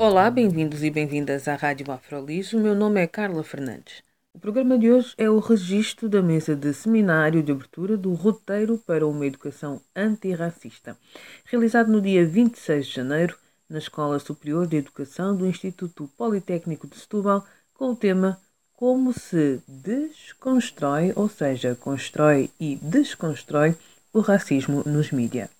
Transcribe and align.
Olá, 0.00 0.30
bem-vindos 0.30 0.84
e 0.84 0.90
bem-vindas 0.90 1.48
à 1.48 1.56
Rádio 1.56 1.90
Afrolis. 1.90 2.52
O 2.52 2.60
meu 2.60 2.72
nome 2.72 3.00
é 3.00 3.06
Carla 3.08 3.42
Fernandes. 3.42 4.00
O 4.32 4.38
programa 4.38 4.78
de 4.78 4.88
hoje 4.88 5.12
é 5.18 5.28
o 5.28 5.40
registro 5.40 6.08
da 6.08 6.22
mesa 6.22 6.54
de 6.54 6.72
seminário 6.72 7.42
de 7.42 7.50
abertura 7.50 7.96
do 7.96 8.12
Roteiro 8.14 8.78
para 8.78 9.04
uma 9.04 9.26
Educação 9.26 9.80
Antirracista, 9.96 10.96
realizado 11.44 11.90
no 11.90 12.00
dia 12.00 12.24
26 12.24 12.86
de 12.86 12.94
janeiro 12.94 13.36
na 13.68 13.78
Escola 13.78 14.20
Superior 14.20 14.68
de 14.68 14.76
Educação 14.76 15.36
do 15.36 15.44
Instituto 15.44 16.08
Politécnico 16.16 16.86
de 16.86 16.96
Setúbal, 16.96 17.44
com 17.74 17.90
o 17.90 17.96
tema 17.96 18.40
Como 18.76 19.12
se 19.12 19.60
desconstrói, 19.66 21.12
ou 21.16 21.28
seja, 21.28 21.74
constrói 21.74 22.50
e 22.60 22.76
desconstrói 22.76 23.74
o 24.12 24.20
racismo 24.20 24.84
nos 24.86 25.10
mídias. 25.10 25.57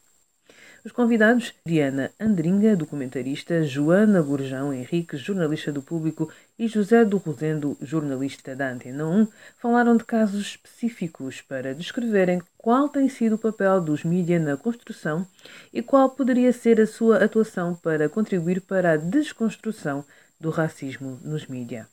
Os 0.88 0.92
convidados, 0.92 1.52
Diana 1.66 2.10
Andringa, 2.18 2.74
documentarista, 2.74 3.62
Joana 3.62 4.22
Gurjão 4.22 4.72
Henrique, 4.72 5.18
jornalista 5.18 5.70
do 5.70 5.82
Público, 5.82 6.32
e 6.58 6.66
José 6.66 7.04
do 7.04 7.18
Rosendo, 7.18 7.76
jornalista 7.82 8.56
da 8.56 8.70
Antena 8.70 9.06
1, 9.06 9.28
falaram 9.58 9.98
de 9.98 10.04
casos 10.04 10.40
específicos 10.40 11.42
para 11.42 11.74
descreverem 11.74 12.40
qual 12.56 12.88
tem 12.88 13.06
sido 13.06 13.34
o 13.34 13.38
papel 13.38 13.82
dos 13.82 14.02
mídias 14.02 14.40
na 14.40 14.56
construção 14.56 15.26
e 15.74 15.82
qual 15.82 16.08
poderia 16.08 16.54
ser 16.54 16.80
a 16.80 16.86
sua 16.86 17.22
atuação 17.22 17.74
para 17.74 18.08
contribuir 18.08 18.62
para 18.62 18.92
a 18.92 18.96
desconstrução 18.96 20.02
do 20.40 20.48
racismo 20.48 21.20
nos 21.22 21.46
mídias. 21.46 21.86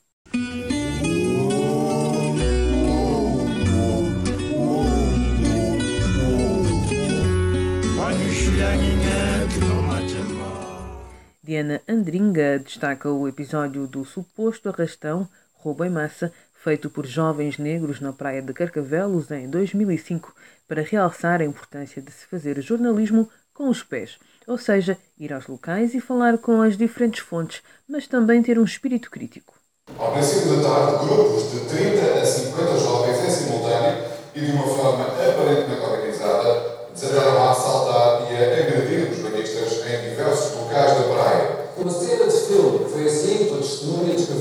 Diana 11.46 11.80
Andringa 11.88 12.58
destaca 12.58 13.08
o 13.08 13.28
episódio 13.28 13.86
do 13.86 14.04
suposto 14.04 14.68
arrastão, 14.68 15.28
roubo 15.54 15.84
em 15.84 15.90
massa, 15.90 16.32
feito 16.52 16.90
por 16.90 17.06
jovens 17.06 17.56
negros 17.56 18.00
na 18.00 18.12
praia 18.12 18.42
de 18.42 18.52
Carcavelos 18.52 19.30
em 19.30 19.48
2005, 19.48 20.34
para 20.66 20.82
realçar 20.82 21.40
a 21.40 21.44
importância 21.44 22.02
de 22.02 22.10
se 22.10 22.26
fazer 22.26 22.60
jornalismo 22.60 23.30
com 23.54 23.68
os 23.68 23.84
pés, 23.84 24.18
ou 24.44 24.58
seja, 24.58 24.98
ir 25.16 25.32
aos 25.32 25.46
locais 25.46 25.94
e 25.94 26.00
falar 26.00 26.36
com 26.38 26.60
as 26.62 26.76
diferentes 26.76 27.20
fontes, 27.20 27.62
mas 27.88 28.08
também 28.08 28.42
ter 28.42 28.58
um 28.58 28.64
espírito 28.64 29.08
crítico. 29.08 29.54
Ao 29.96 30.14
princípio 30.14 30.56
da 30.56 30.68
tarde, 30.68 31.06
grupos 31.06 31.52
de 31.52 31.60
30 31.60 32.22
a 32.22 32.26
50 32.26 32.78
jovens 32.80 33.24
em 33.24 33.30
simultâneo 33.30 34.04
e 34.34 34.40
de 34.40 34.50
uma 34.50 34.66
forma 34.66 35.04
aparentemente 35.04 35.80
organizada 35.80 36.76
desceram 36.96 37.38
a 37.38 37.50
assaltar 37.52 38.32
e 38.32 38.36
a 38.36 38.42
agredir 38.42 39.12
os 39.12 39.18
banhistas 39.18 39.86
em 39.86 40.10
diversos 40.10 40.56
locais 40.56 40.94
da 40.94 41.02
praia. 41.04 41.56
Uma 41.76 41.90
cena 41.90 42.24
de 42.24 42.40
filme, 42.40 42.90
foi 42.90 43.06
assim, 43.06 43.46
toda 43.50 43.62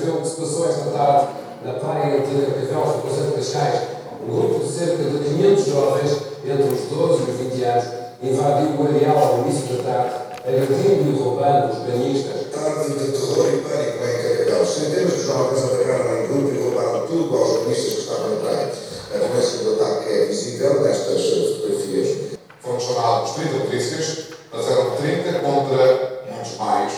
descreveu 0.05 0.15
o 0.15 0.21
que 0.21 0.27
se 0.27 0.35
passou 0.35 0.69
esta 0.69 0.91
tarde 0.91 1.27
na 1.65 1.73
praia 1.73 2.19
de 2.19 2.45
Carcavelos, 2.45 2.95
no 2.95 3.01
Conselho 3.01 3.27
de 3.27 3.35
Cascais. 3.35 3.81
Um 4.21 4.35
grupo 4.35 4.65
de 4.65 4.71
cerca 4.71 5.03
de 5.03 5.17
500 5.17 5.65
jovens, 5.65 6.11
entre 6.45 6.63
os 6.63 6.81
12 6.81 7.23
e 7.23 7.31
os 7.31 7.53
20 7.53 7.63
anos, 7.63 7.85
invadiu 8.21 8.69
o 8.77 8.87
areal 8.87 9.17
ao 9.17 9.39
início 9.41 9.75
da 9.75 9.83
tarde, 9.83 10.13
agredindo 10.45 11.11
e 11.11 11.19
roubando 11.19 11.73
os 11.73 11.79
banhistas. 11.79 12.45
Tarde 12.53 12.93
de 12.93 13.11
terror 13.11 13.47
e 13.47 13.57
pânico 13.57 13.97
em 13.97 14.37
Carcavelos. 14.37 14.69
Centenas 14.69 15.13
de 15.13 15.25
jovens 15.25 15.63
atacaram 15.63 16.17
em 16.17 16.27
grupo 16.27 16.55
e 16.55 16.63
roubaram 16.63 17.07
tudo 17.07 17.37
aos 17.37 17.49
jornalistas 17.49 17.93
que 17.93 17.99
estavam 18.01 18.29
na 18.29 18.35
praia. 18.37 18.71
A 19.13 19.17
violência 19.17 19.59
do 19.59 19.73
ataque 19.73 20.09
é 20.09 20.25
visível 20.25 20.81
nestas 20.81 21.21
fotografias. 21.21 22.37
Foram 22.61 22.79
chamados 22.79 23.31
30 23.31 23.65
polícias, 23.65 24.25
mas 24.51 24.71
eram 24.71 24.91
30 24.91 25.39
contra 25.39 26.23
muitos 26.31 26.57
mais. 26.57 26.93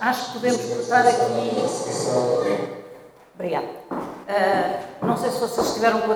Acho 0.00 0.26
que 0.26 0.32
podemos 0.32 0.60
começar 0.62 1.06
aqui. 1.06 1.22
Obrigada. 3.34 3.66
Uh, 3.90 5.06
não 5.06 5.16
sei 5.16 5.30
se 5.30 5.38
vocês 5.40 5.74
tiveram 5.74 6.00
com 6.00 6.08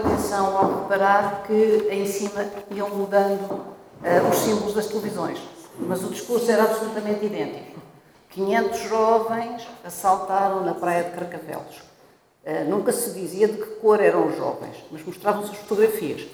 reparar 0.87 1.43
que 1.45 1.89
em 1.91 2.07
cima 2.07 2.47
iam 2.71 2.89
mudando 2.91 3.51
uh, 3.51 4.31
os 4.31 4.39
símbolos 4.39 4.75
das 4.75 4.87
televisões, 4.87 5.41
mas 5.81 6.03
o 6.05 6.09
discurso 6.09 6.49
era 6.51 6.63
absolutamente 6.63 7.27
idêntico. 7.27 7.81
500 8.31 8.81
jovens 8.83 9.69
assaltaram 9.85 10.65
na 10.65 10.75
praia 10.75 11.05
de 11.05 11.11
Carcavelos. 11.11 11.83
Uh, 12.45 12.71
nunca 12.71 12.93
se 12.93 13.11
dizia 13.11 13.49
de 13.49 13.57
que 13.57 13.67
cor 13.81 14.01
eram 14.01 14.29
os 14.29 14.37
jovens, 14.37 14.77
mas 14.93 15.05
mostravam-se 15.05 15.51
as 15.51 15.59
fotografias. 15.59 16.27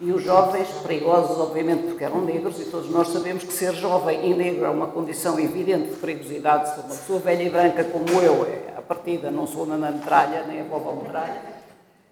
E 0.00 0.12
os 0.12 0.22
jovens, 0.22 0.68
perigosos, 0.82 1.38
obviamente, 1.38 1.84
porque 1.84 2.04
eram 2.04 2.20
negros, 2.20 2.60
e 2.60 2.64
todos 2.64 2.90
nós 2.90 3.08
sabemos 3.08 3.44
que 3.44 3.52
ser 3.52 3.72
jovem 3.74 4.28
e 4.28 4.34
negro 4.34 4.66
é 4.66 4.68
uma 4.68 4.88
condição 4.88 5.38
evidente 5.38 5.90
de 5.90 5.96
perigosidade. 5.96 6.68
Se 6.68 6.80
uma 6.80 6.88
pessoa 6.88 7.20
velha 7.20 7.44
e 7.44 7.48
branca 7.48 7.84
como 7.84 8.20
eu, 8.20 8.44
é, 8.44 8.74
à 8.76 8.82
partida, 8.82 9.30
não 9.30 9.46
sou 9.46 9.62
a 9.62 9.76
metralha, 9.76 10.44
nem 10.46 10.60
a 10.60 10.64
vovó 10.64 10.92
metralha. 10.92 11.40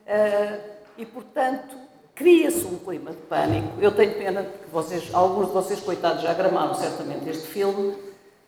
Uh, 0.07 0.73
e, 0.97 1.05
portanto, 1.05 1.82
cria-se 2.23 2.65
um 2.65 2.79
clima 2.79 3.11
de 3.11 3.17
pânico. 3.17 3.69
Eu 3.81 3.91
tenho 3.91 4.15
pena 4.15 4.45
que 4.45 4.71
vocês, 4.73 5.11
alguns 5.13 5.49
de 5.49 5.53
vocês, 5.53 5.81
coitados, 5.81 6.23
já 6.23 6.33
gramaram 6.33 6.73
certamente 6.75 7.29
este 7.29 7.49
filme. 7.49 7.89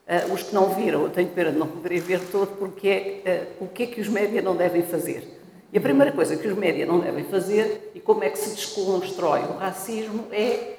Uh, 0.07 0.33
os 0.33 0.43
que 0.43 0.55
não 0.55 0.69
viram, 0.69 1.01
eu 1.01 1.09
tenho 1.09 1.27
pena 1.29 1.51
de 1.51 1.57
não 1.57 1.67
poderem 1.67 1.99
ver 1.99 2.21
todo, 2.31 2.55
porque 2.57 2.87
é 2.87 3.47
uh, 3.59 3.65
o 3.65 3.67
que 3.67 3.83
é 3.83 3.85
que 3.87 3.99
os 3.99 4.07
médias 4.07 4.43
não 4.43 4.55
devem 4.55 4.83
fazer? 4.83 5.41
E 5.73 5.77
a 5.77 5.81
primeira 5.81 6.11
coisa 6.11 6.37
que 6.37 6.47
os 6.47 6.55
médias 6.57 6.87
não 6.87 6.99
devem 6.99 7.25
fazer, 7.25 7.91
e 7.93 7.99
como 7.99 8.23
é 8.23 8.29
que 8.29 8.37
se 8.37 8.55
desconstrói 8.55 9.41
o 9.41 9.57
racismo, 9.57 10.27
é 10.31 10.75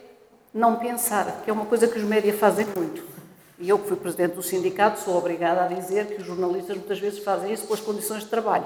não 0.55 0.77
pensar, 0.77 1.43
que 1.45 1.51
é 1.51 1.53
uma 1.53 1.67
coisa 1.67 1.87
que 1.87 1.99
os 1.99 2.05
médias 2.05 2.39
fazem 2.39 2.67
muito. 2.75 3.05
E 3.59 3.69
eu, 3.69 3.79
que 3.79 3.89
fui 3.89 3.97
presidente 3.97 4.37
do 4.37 4.43
sindicato, 4.43 5.01
sou 5.01 5.19
obrigada 5.19 5.65
a 5.65 5.67
dizer 5.67 6.07
que 6.07 6.21
os 6.21 6.27
jornalistas 6.27 6.77
muitas 6.77 6.99
vezes 6.99 7.19
fazem 7.19 7.53
isso 7.53 7.65
pelas 7.65 7.81
condições 7.81 8.23
de 8.23 8.29
trabalho. 8.29 8.65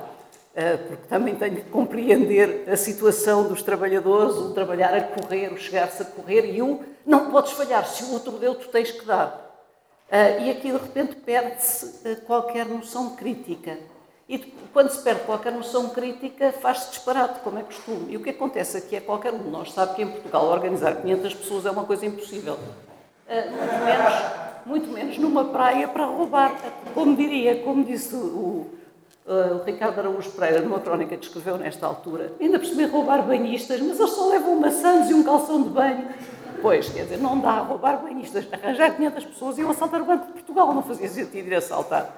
Porque 0.52 1.06
também 1.08 1.34
tenho 1.36 1.56
que 1.56 1.70
compreender 1.70 2.68
a 2.68 2.76
situação 2.76 3.48
dos 3.48 3.62
trabalhadores, 3.62 4.36
o 4.36 4.52
trabalhar 4.52 4.92
a 4.94 5.00
correr, 5.00 5.52
o 5.52 5.56
chegar-se 5.56 6.02
a 6.02 6.04
correr, 6.04 6.54
e 6.54 6.60
o 6.60 6.80
não 7.06 7.30
podes 7.30 7.52
falhar, 7.52 7.86
se 7.86 8.04
o 8.04 8.12
outro 8.12 8.32
deu, 8.32 8.54
tu 8.54 8.68
tens 8.68 8.90
que 8.90 9.04
dar. 9.06 9.48
E 10.40 10.50
aqui, 10.50 10.72
de 10.72 10.76
repente, 10.76 11.16
perde-se 11.16 12.16
qualquer 12.26 12.66
noção 12.66 13.10
crítica. 13.16 13.78
E 14.28 14.38
quando 14.72 14.90
se 14.90 15.02
perde 15.02 15.22
qualquer 15.22 15.52
noção 15.52 15.88
crítica, 15.90 16.52
faz-se 16.52 16.90
disparate, 16.90 17.40
como 17.40 17.58
é 17.58 17.62
costume. 17.62 18.12
E 18.12 18.16
o 18.16 18.22
que 18.22 18.30
acontece 18.30 18.76
aqui 18.76 18.96
é 18.96 19.00
que 19.00 19.06
qualquer 19.06 19.32
um 19.32 19.38
de 19.38 19.48
nós 19.48 19.72
sabe 19.72 19.94
que 19.94 20.02
em 20.02 20.08
Portugal 20.08 20.46
organizar 20.46 20.96
500 20.96 21.34
pessoas 21.34 21.66
é 21.66 21.70
uma 21.70 21.84
coisa 21.84 22.06
impossível. 22.06 22.58
Muito, 23.28 23.84
menos, 23.84 24.14
muito 24.66 24.88
menos 24.88 25.18
numa 25.18 25.44
praia 25.46 25.88
para 25.88 26.04
roubar, 26.04 26.54
como 26.92 27.16
diria, 27.16 27.62
como 27.62 27.84
disse 27.84 28.14
o, 28.14 28.70
o 29.26 29.64
Ricardo 29.64 30.00
Araújo 30.00 30.30
Pereira, 30.30 30.60
numa 30.62 30.80
crónica 30.80 31.16
que 31.16 31.24
escreveu 31.24 31.56
nesta 31.56 31.86
altura, 31.86 32.32
ainda 32.40 32.58
por 32.58 32.66
cima 32.66 32.88
roubar 32.88 33.22
banhistas, 33.22 33.80
mas 33.80 33.98
eles 33.98 34.12
só 34.12 34.28
levam 34.28 34.58
maçãs 34.58 35.10
e 35.10 35.14
um 35.14 35.22
calção 35.22 35.62
de 35.62 35.68
banho. 35.68 36.08
Pois, 36.60 36.88
quer 36.88 37.04
dizer, 37.04 37.18
não 37.18 37.40
dá 37.40 37.50
a 37.50 37.60
roubar 37.60 38.02
banhistas, 38.02 38.46
arranjar 38.52 38.96
500 38.96 39.24
pessoas 39.24 39.58
e 39.58 39.62
assaltar 39.62 40.02
o 40.02 40.04
Banco 40.04 40.26
de 40.26 40.32
Portugal, 40.32 40.74
não 40.74 40.82
fazia 40.82 41.08
sentido 41.08 41.48
ir 41.48 41.54
assaltar. 41.54 42.14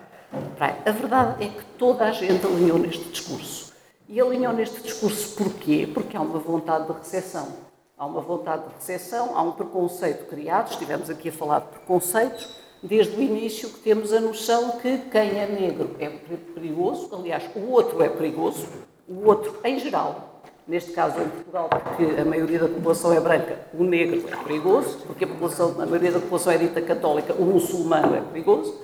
A 0.58 0.90
verdade 0.90 1.44
é 1.44 1.48
que 1.48 1.64
toda 1.78 2.04
a 2.04 2.10
gente 2.10 2.46
alinhou 2.46 2.78
neste 2.78 3.04
discurso. 3.10 3.72
E 4.08 4.20
alinhou 4.20 4.52
neste 4.52 4.80
discurso 4.82 5.36
porquê? 5.36 5.88
Porque 5.92 6.16
há 6.16 6.20
uma 6.20 6.38
vontade 6.38 6.86
de 6.86 6.92
recessão. 6.92 7.48
Há 7.96 8.06
uma 8.06 8.20
vontade 8.20 8.64
de 8.66 8.74
recessão, 8.74 9.36
há 9.36 9.42
um 9.42 9.52
preconceito 9.52 10.26
criado, 10.26 10.72
estivemos 10.72 11.08
aqui 11.08 11.28
a 11.28 11.32
falar 11.32 11.60
de 11.60 11.66
preconceitos, 11.66 12.56
desde 12.82 13.16
o 13.16 13.22
início 13.22 13.68
que 13.68 13.80
temos 13.80 14.12
a 14.12 14.20
noção 14.20 14.78
que 14.78 14.98
quem 15.10 15.38
é 15.38 15.46
negro 15.46 15.94
é 15.98 16.08
perigoso, 16.54 17.08
aliás, 17.14 17.44
o 17.54 17.70
outro 17.70 18.02
é 18.02 18.08
perigoso, 18.08 18.66
o 19.08 19.26
outro 19.26 19.56
em 19.64 19.78
geral, 19.78 20.42
neste 20.66 20.92
caso 20.92 21.20
em 21.20 21.28
Portugal, 21.28 21.68
porque 21.68 22.20
a 22.20 22.24
maioria 22.24 22.58
da 22.58 22.68
população 22.68 23.12
é 23.12 23.20
branca, 23.20 23.58
o 23.72 23.84
negro 23.84 24.24
é 24.28 24.36
perigoso, 24.44 24.98
porque 25.06 25.24
a, 25.24 25.28
população, 25.28 25.70
a 25.80 25.86
maioria 25.86 26.12
da 26.12 26.20
população 26.20 26.52
é 26.52 26.58
dita 26.58 26.80
católica, 26.80 27.34
o 27.34 27.44
muçulmano 27.44 28.16
é 28.16 28.20
perigoso, 28.20 28.80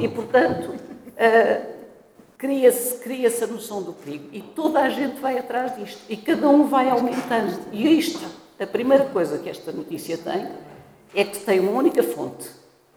e, 0.00 0.08
portanto, 0.08 0.70
uh, 0.70 1.72
cria-se 2.42 2.98
cria 2.98 3.28
a 3.28 3.46
noção 3.46 3.82
do 3.82 3.92
perigo. 3.92 4.28
E 4.32 4.40
toda 4.40 4.80
a 4.80 4.88
gente 4.88 5.20
vai 5.20 5.38
atrás 5.38 5.76
disto. 5.76 6.00
E 6.08 6.16
cada 6.16 6.48
um 6.48 6.66
vai 6.66 6.90
aumentando. 6.90 7.56
E 7.70 7.98
isto, 7.98 8.24
a 8.58 8.66
primeira 8.66 9.04
coisa 9.04 9.38
que 9.38 9.48
esta 9.48 9.70
notícia 9.70 10.18
tem, 10.18 10.48
é 11.14 11.24
que 11.24 11.38
tem 11.38 11.60
uma 11.60 11.70
única 11.70 12.02
fonte, 12.02 12.48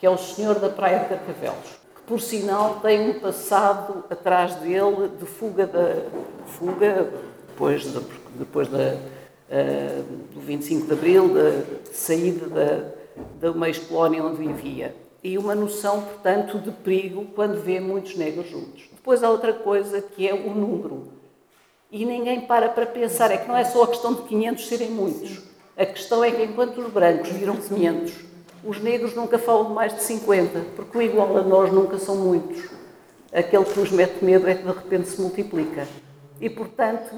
que 0.06 0.08
é 0.08 0.12
o 0.12 0.20
senhor 0.20 0.60
da 0.60 0.70
Praia 0.70 1.00
de 1.00 1.10
Carcavelos, 1.10 1.80
que 1.96 2.02
por 2.06 2.22
sinal 2.22 2.80
tem 2.80 3.10
um 3.10 3.20
passado 3.20 4.04
atrás 4.08 4.54
dele 4.58 5.10
de 5.20 5.26
fuga, 5.26 5.66
da, 5.66 6.04
fuga 6.46 7.10
depois, 7.48 7.82
de, 7.92 8.00
depois 8.36 8.68
da, 8.68 8.98
uh, 8.98 10.04
do 10.32 10.42
25 10.42 10.86
de 10.86 10.94
Abril, 10.94 11.34
da 11.34 11.64
saída 11.92 12.48
da, 12.48 12.92
da 13.40 13.52
uma 13.52 13.68
ex-colónia 13.68 14.24
onde 14.24 14.46
vivia. 14.46 14.96
E 15.24 15.40
uma 15.40 15.56
noção, 15.56 16.04
portanto, 16.04 16.60
de 16.60 16.70
perigo 16.70 17.26
quando 17.34 17.60
vê 17.60 17.80
muitos 17.80 18.16
negros 18.16 18.48
juntos. 18.48 18.84
Depois 18.92 19.24
há 19.24 19.30
outra 19.32 19.54
coisa 19.54 20.04
que 20.04 20.28
é 20.28 20.36
o 20.36 20.54
número. 20.54 21.14
E 21.92 22.06
ninguém 22.06 22.42
para 22.42 22.70
para 22.70 22.86
pensar, 22.86 23.32
é 23.32 23.38
que 23.38 23.48
não 23.48 23.58
é 23.58 23.66
só 23.66 23.82
a 23.82 23.88
questão 23.88 24.14
de 24.14 24.22
500 24.22 24.68
serem 24.68 24.92
muitos. 24.92 25.42
A 25.76 25.84
questão 25.84 26.24
é 26.24 26.30
que 26.30 26.44
enquanto 26.44 26.80
os 26.80 26.94
brancos 26.94 27.30
viram 27.30 27.56
500, 27.56 28.35
os 28.66 28.82
negros 28.82 29.14
nunca 29.14 29.38
falam 29.38 29.68
de 29.68 29.74
mais 29.74 29.94
de 29.94 30.02
50, 30.02 30.60
porque 30.76 30.98
o 30.98 31.02
igual 31.02 31.38
a 31.38 31.44
nós 31.44 31.72
nunca 31.72 32.00
são 32.00 32.16
muitos. 32.16 32.68
Aquele 33.32 33.64
que 33.66 33.80
nos 33.80 33.92
mete 33.92 34.26
medo 34.26 34.50
é 34.50 34.56
que 34.56 34.64
de 34.64 34.72
repente 34.72 35.08
se 35.08 35.22
multiplica. 35.22 35.88
E, 36.42 36.50
portanto, 36.50 37.16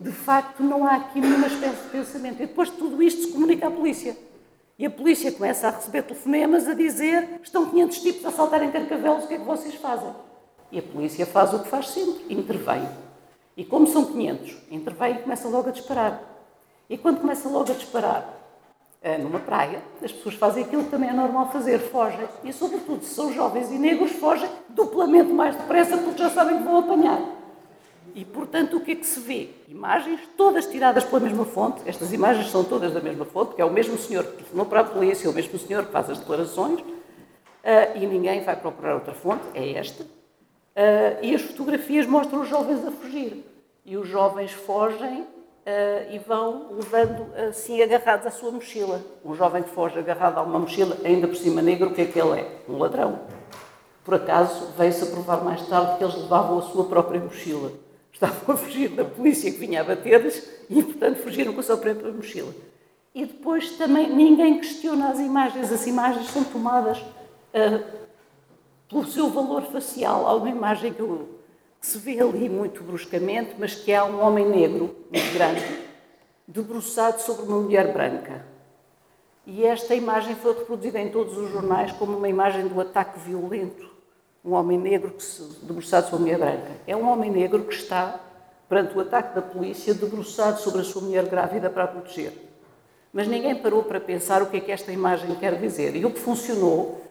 de 0.00 0.12
facto, 0.12 0.62
não 0.62 0.86
há 0.86 0.96
aqui 0.96 1.20
nenhuma 1.20 1.48
espécie 1.48 1.82
de 1.82 1.88
pensamento. 1.90 2.42
E 2.42 2.46
depois 2.46 2.70
de 2.70 2.76
tudo 2.76 3.02
isto 3.02 3.22
se 3.22 3.32
comunica 3.32 3.66
à 3.66 3.70
polícia. 3.70 4.16
E 4.78 4.86
a 4.86 4.90
polícia 4.90 5.30
começa 5.32 5.68
a 5.68 5.70
receber 5.70 6.02
telefonemas 6.02 6.68
a 6.68 6.74
dizer 6.74 7.40
estão 7.42 7.68
500 7.68 7.98
tipos 7.98 8.26
a 8.26 8.30
saltar 8.30 8.62
em 8.62 8.70
carcavelos, 8.70 9.24
o 9.24 9.28
que 9.28 9.34
é 9.34 9.38
que 9.38 9.44
vocês 9.44 9.74
fazem? 9.74 10.12
E 10.72 10.78
a 10.78 10.82
polícia 10.82 11.26
faz 11.26 11.52
o 11.54 11.60
que 11.60 11.68
faz 11.68 11.88
sempre, 11.88 12.24
intervém. 12.28 12.88
E 13.56 13.64
como 13.64 13.86
são 13.86 14.04
500, 14.04 14.56
intervém 14.70 15.14
e 15.14 15.18
começa 15.18 15.48
logo 15.48 15.68
a 15.68 15.72
disparar. 15.72 16.20
E 16.90 16.98
quando 16.98 17.20
começa 17.20 17.48
logo 17.48 17.70
a 17.70 17.74
disparar 17.74 18.43
numa 19.18 19.38
praia, 19.38 19.82
as 20.02 20.10
pessoas 20.10 20.34
fazem 20.34 20.64
aquilo 20.64 20.84
que 20.84 20.90
também 20.90 21.10
é 21.10 21.12
normal 21.12 21.50
fazer, 21.52 21.78
fogem. 21.78 22.26
E, 22.42 22.52
sobretudo, 22.52 23.04
se 23.04 23.14
são 23.14 23.32
jovens 23.32 23.70
e 23.70 23.78
negros, 23.78 24.12
fogem 24.12 24.48
duplamente 24.70 25.30
mais 25.30 25.54
depressa 25.54 25.98
porque 25.98 26.22
já 26.22 26.30
sabem 26.30 26.56
que 26.56 26.64
vão 26.64 26.78
apanhar. 26.78 27.20
E, 28.14 28.24
portanto, 28.24 28.76
o 28.76 28.80
que 28.80 28.92
é 28.92 28.94
que 28.94 29.06
se 29.06 29.18
vê? 29.18 29.50
Imagens 29.68 30.20
todas 30.36 30.66
tiradas 30.66 31.04
pela 31.04 31.20
mesma 31.20 31.44
fonte. 31.44 31.82
Estas 31.84 32.12
imagens 32.12 32.48
são 32.50 32.62
todas 32.62 32.92
da 32.92 33.00
mesma 33.00 33.24
fonte, 33.24 33.48
porque 33.48 33.62
é 33.62 33.64
o 33.64 33.72
mesmo 33.72 33.98
senhor 33.98 34.24
que 34.24 34.36
telefonou 34.36 34.66
para 34.66 34.80
a 34.80 34.84
polícia, 34.84 35.26
é 35.26 35.30
o 35.30 35.34
mesmo 35.34 35.58
senhor 35.58 35.84
que 35.84 35.90
faz 35.90 36.08
as 36.08 36.18
declarações, 36.18 36.80
uh, 36.80 37.96
e 37.96 38.06
ninguém 38.06 38.42
vai 38.44 38.54
procurar 38.54 38.94
outra 38.94 39.12
fonte, 39.12 39.42
é 39.52 39.72
esta. 39.72 40.04
Uh, 40.04 41.18
e 41.22 41.34
as 41.34 41.42
fotografias 41.42 42.06
mostram 42.06 42.42
os 42.42 42.48
jovens 42.48 42.86
a 42.86 42.90
fugir. 42.92 43.44
E 43.84 43.96
os 43.96 44.08
jovens 44.08 44.52
fogem 44.52 45.26
Uh, 45.64 46.12
e 46.12 46.18
vão 46.18 46.74
levando 46.74 47.26
assim 47.48 47.82
agarrados 47.82 48.26
à 48.26 48.30
sua 48.30 48.50
mochila. 48.50 49.00
Um 49.24 49.34
jovem 49.34 49.62
que 49.62 49.70
foge 49.70 49.98
agarrado 49.98 50.36
a 50.36 50.42
uma 50.42 50.58
mochila, 50.58 50.94
ainda 51.02 51.26
por 51.26 51.36
cima 51.36 51.62
negro, 51.62 51.88
o 51.88 51.94
que 51.94 52.02
é 52.02 52.04
que 52.04 52.20
ele 52.20 52.40
é? 52.40 52.58
Um 52.68 52.76
ladrão. 52.76 53.20
Por 54.04 54.14
acaso, 54.14 54.72
veio-se 54.76 55.04
a 55.04 55.06
provar 55.06 55.42
mais 55.42 55.66
tarde 55.66 55.96
que 55.96 56.04
eles 56.04 56.16
levavam 56.16 56.58
a 56.58 56.62
sua 56.62 56.84
própria 56.84 57.18
mochila. 57.18 57.72
Estavam 58.12 58.54
a 58.54 58.58
fugir 58.58 58.90
da 58.90 59.06
polícia 59.06 59.50
que 59.50 59.58
vinha 59.58 59.80
a 59.80 59.84
bater-lhes 59.84 60.46
e, 60.68 60.82
portanto, 60.82 61.16
fugiram 61.22 61.54
com 61.54 61.60
a 61.60 61.62
sua 61.62 61.78
própria 61.78 62.12
mochila. 62.12 62.52
E 63.14 63.24
depois 63.24 63.70
também 63.78 64.14
ninguém 64.14 64.58
questiona 64.58 65.08
as 65.08 65.18
imagens. 65.18 65.72
As 65.72 65.86
imagens 65.86 66.28
são 66.28 66.44
tomadas 66.44 66.98
uh, 66.98 67.82
pelo 68.88 69.06
seu 69.06 69.30
valor 69.30 69.62
facial. 69.62 70.26
Há 70.26 70.34
uma 70.34 70.50
imagem 70.50 70.92
que 70.92 71.00
eu 71.00 71.33
se 71.84 71.98
vê 71.98 72.18
ali 72.18 72.48
muito 72.48 72.82
bruscamente, 72.82 73.56
mas 73.58 73.74
que 73.74 73.92
há 73.92 74.06
um 74.06 74.24
homem 74.24 74.48
negro, 74.48 74.96
muito 75.12 75.34
grande, 75.34 75.62
debruçado 76.48 77.20
sobre 77.20 77.44
uma 77.44 77.60
mulher 77.60 77.92
branca. 77.92 78.42
E 79.46 79.66
esta 79.66 79.94
imagem 79.94 80.34
foi 80.34 80.54
reproduzida 80.54 80.98
em 80.98 81.10
todos 81.10 81.36
os 81.36 81.50
jornais 81.50 81.92
como 81.92 82.16
uma 82.16 82.26
imagem 82.26 82.66
do 82.66 82.80
ataque 82.80 83.20
violento. 83.20 83.86
Um 84.42 84.52
homem 84.52 84.78
negro 84.78 85.10
que 85.10 85.22
se, 85.22 85.42
debruçado 85.62 86.08
sobre 86.08 86.16
uma 86.16 86.22
mulher 86.22 86.38
branca. 86.38 86.72
É 86.86 86.96
um 86.96 87.06
homem 87.06 87.30
negro 87.30 87.62
que 87.64 87.74
está, 87.74 88.18
perante 88.66 88.96
o 88.96 89.00
ataque 89.00 89.34
da 89.34 89.42
polícia, 89.42 89.92
debruçado 89.92 90.60
sobre 90.60 90.80
a 90.80 90.84
sua 90.84 91.02
mulher 91.02 91.26
grávida 91.26 91.68
para 91.68 91.84
a 91.84 91.88
proteger. 91.88 92.32
Mas 93.12 93.28
ninguém 93.28 93.56
parou 93.56 93.82
para 93.82 94.00
pensar 94.00 94.40
o 94.40 94.46
que 94.46 94.56
é 94.56 94.60
que 94.60 94.72
esta 94.72 94.90
imagem 94.90 95.34
quer 95.34 95.60
dizer. 95.60 95.94
E 95.94 96.06
o 96.06 96.10
que 96.10 96.18
funcionou 96.18 97.03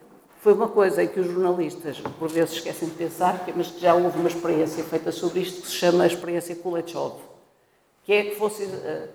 foi 0.43 0.51
uma 0.51 0.67
coisa 0.67 1.01
em 1.01 1.07
que 1.07 1.21
os 1.21 1.27
jornalistas, 1.27 2.01
por 2.19 2.27
vezes, 2.27 2.55
esquecem 2.55 2.89
de 2.89 2.95
pensar, 2.95 3.45
mas 3.55 3.71
que 3.71 3.79
já 3.79 3.95
houve 3.95 4.19
uma 4.19 4.27
experiência 4.27 4.83
feita 4.83 5.09
sobre 5.09 5.39
isto 5.39 5.61
que 5.61 5.67
se 5.67 5.73
chama 5.73 6.03
a 6.03 6.07
experiência 6.07 6.53
Kuleshov, 6.53 7.15
que 8.03 8.11
é 8.11 8.23
que 8.25 8.35
fosse 8.35 8.63
eh, 8.65 9.07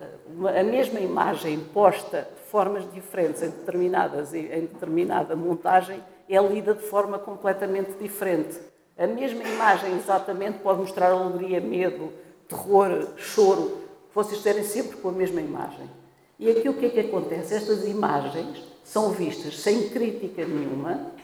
a 0.59 0.65
mesma 0.65 0.99
imagem 1.01 1.61
posta 1.75 2.27
de 2.35 2.51
formas 2.51 2.91
diferentes 2.95 3.43
em 3.43 3.51
determinadas 3.51 4.33
em 4.33 4.63
determinada 4.63 5.37
montagem 5.37 6.03
é 6.31 6.41
lida 6.41 6.73
de 6.73 6.85
forma 6.85 7.19
completamente 7.19 7.93
diferente. 8.01 8.59
A 8.97 9.07
mesma 9.07 9.45
imagem 9.45 9.99
exatamente 9.99 10.61
pode 10.61 10.81
mostrar 10.81 11.11
alegria, 11.11 11.61
medo, 11.61 12.11
terror, 12.49 13.07
choro, 13.19 13.77
vocês 14.15 14.41
terem 14.43 14.65
sempre 14.65 14.97
com 14.97 15.11
a 15.11 15.13
mesma 15.13 15.43
imagem. 15.43 15.91
E 16.39 16.51
aqui 16.51 16.71
o 16.71 16.75
que 16.75 16.87
é 16.87 16.89
que 16.89 17.01
acontece? 17.01 17.55
Estas 17.55 17.85
imagens 17.87 18.67
são 18.83 19.11
vistas 19.11 19.61
sem 19.61 19.91
crítica 19.91 20.47
nenhuma, 20.47 21.18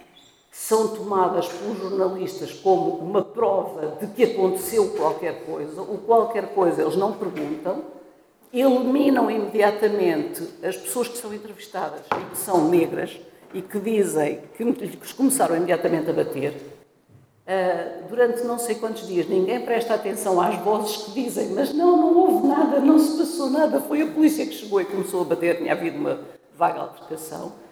são 0.54 0.88
tomadas 0.88 1.48
pelos 1.48 1.78
jornalistas 1.78 2.52
como 2.52 2.92
uma 2.98 3.22
prova 3.22 3.98
de 4.00 4.06
que 4.06 4.22
aconteceu 4.22 4.90
qualquer 4.90 5.44
coisa, 5.44 5.82
o 5.82 5.98
qualquer 5.98 6.54
coisa 6.54 6.80
eles 6.80 6.96
não 6.96 7.12
perguntam, 7.12 7.82
eliminam 8.52 9.28
imediatamente 9.28 10.48
as 10.62 10.76
pessoas 10.76 11.08
que 11.08 11.18
são 11.18 11.34
entrevistadas 11.34 12.02
e 12.02 12.30
que 12.30 12.38
são 12.38 12.68
negras 12.68 13.18
e 13.52 13.60
que 13.60 13.80
dizem 13.80 14.42
que 14.56 14.62
lhes 14.62 15.12
começaram 15.12 15.56
imediatamente 15.56 16.08
a 16.08 16.12
bater. 16.12 16.52
Uh, 17.46 18.08
durante 18.08 18.42
não 18.44 18.58
sei 18.58 18.76
quantos 18.76 19.06
dias 19.06 19.28
ninguém 19.28 19.60
presta 19.60 19.92
atenção 19.92 20.40
às 20.40 20.54
vozes 20.60 20.96
que 20.96 21.10
dizem 21.10 21.50
mas 21.50 21.74
não, 21.74 21.94
não 21.94 22.16
houve 22.16 22.46
nada, 22.46 22.80
não 22.80 22.98
se 22.98 23.18
passou 23.18 23.50
nada, 23.50 23.82
foi 23.82 24.00
a 24.00 24.06
polícia 24.06 24.46
que 24.46 24.54
chegou 24.54 24.80
e 24.80 24.86
começou 24.86 25.20
a 25.20 25.24
bater, 25.24 25.58
tinha 25.58 25.72
havido 25.72 25.98
uma 25.98 26.20
vaga 26.56 26.80
altercação 26.80 27.63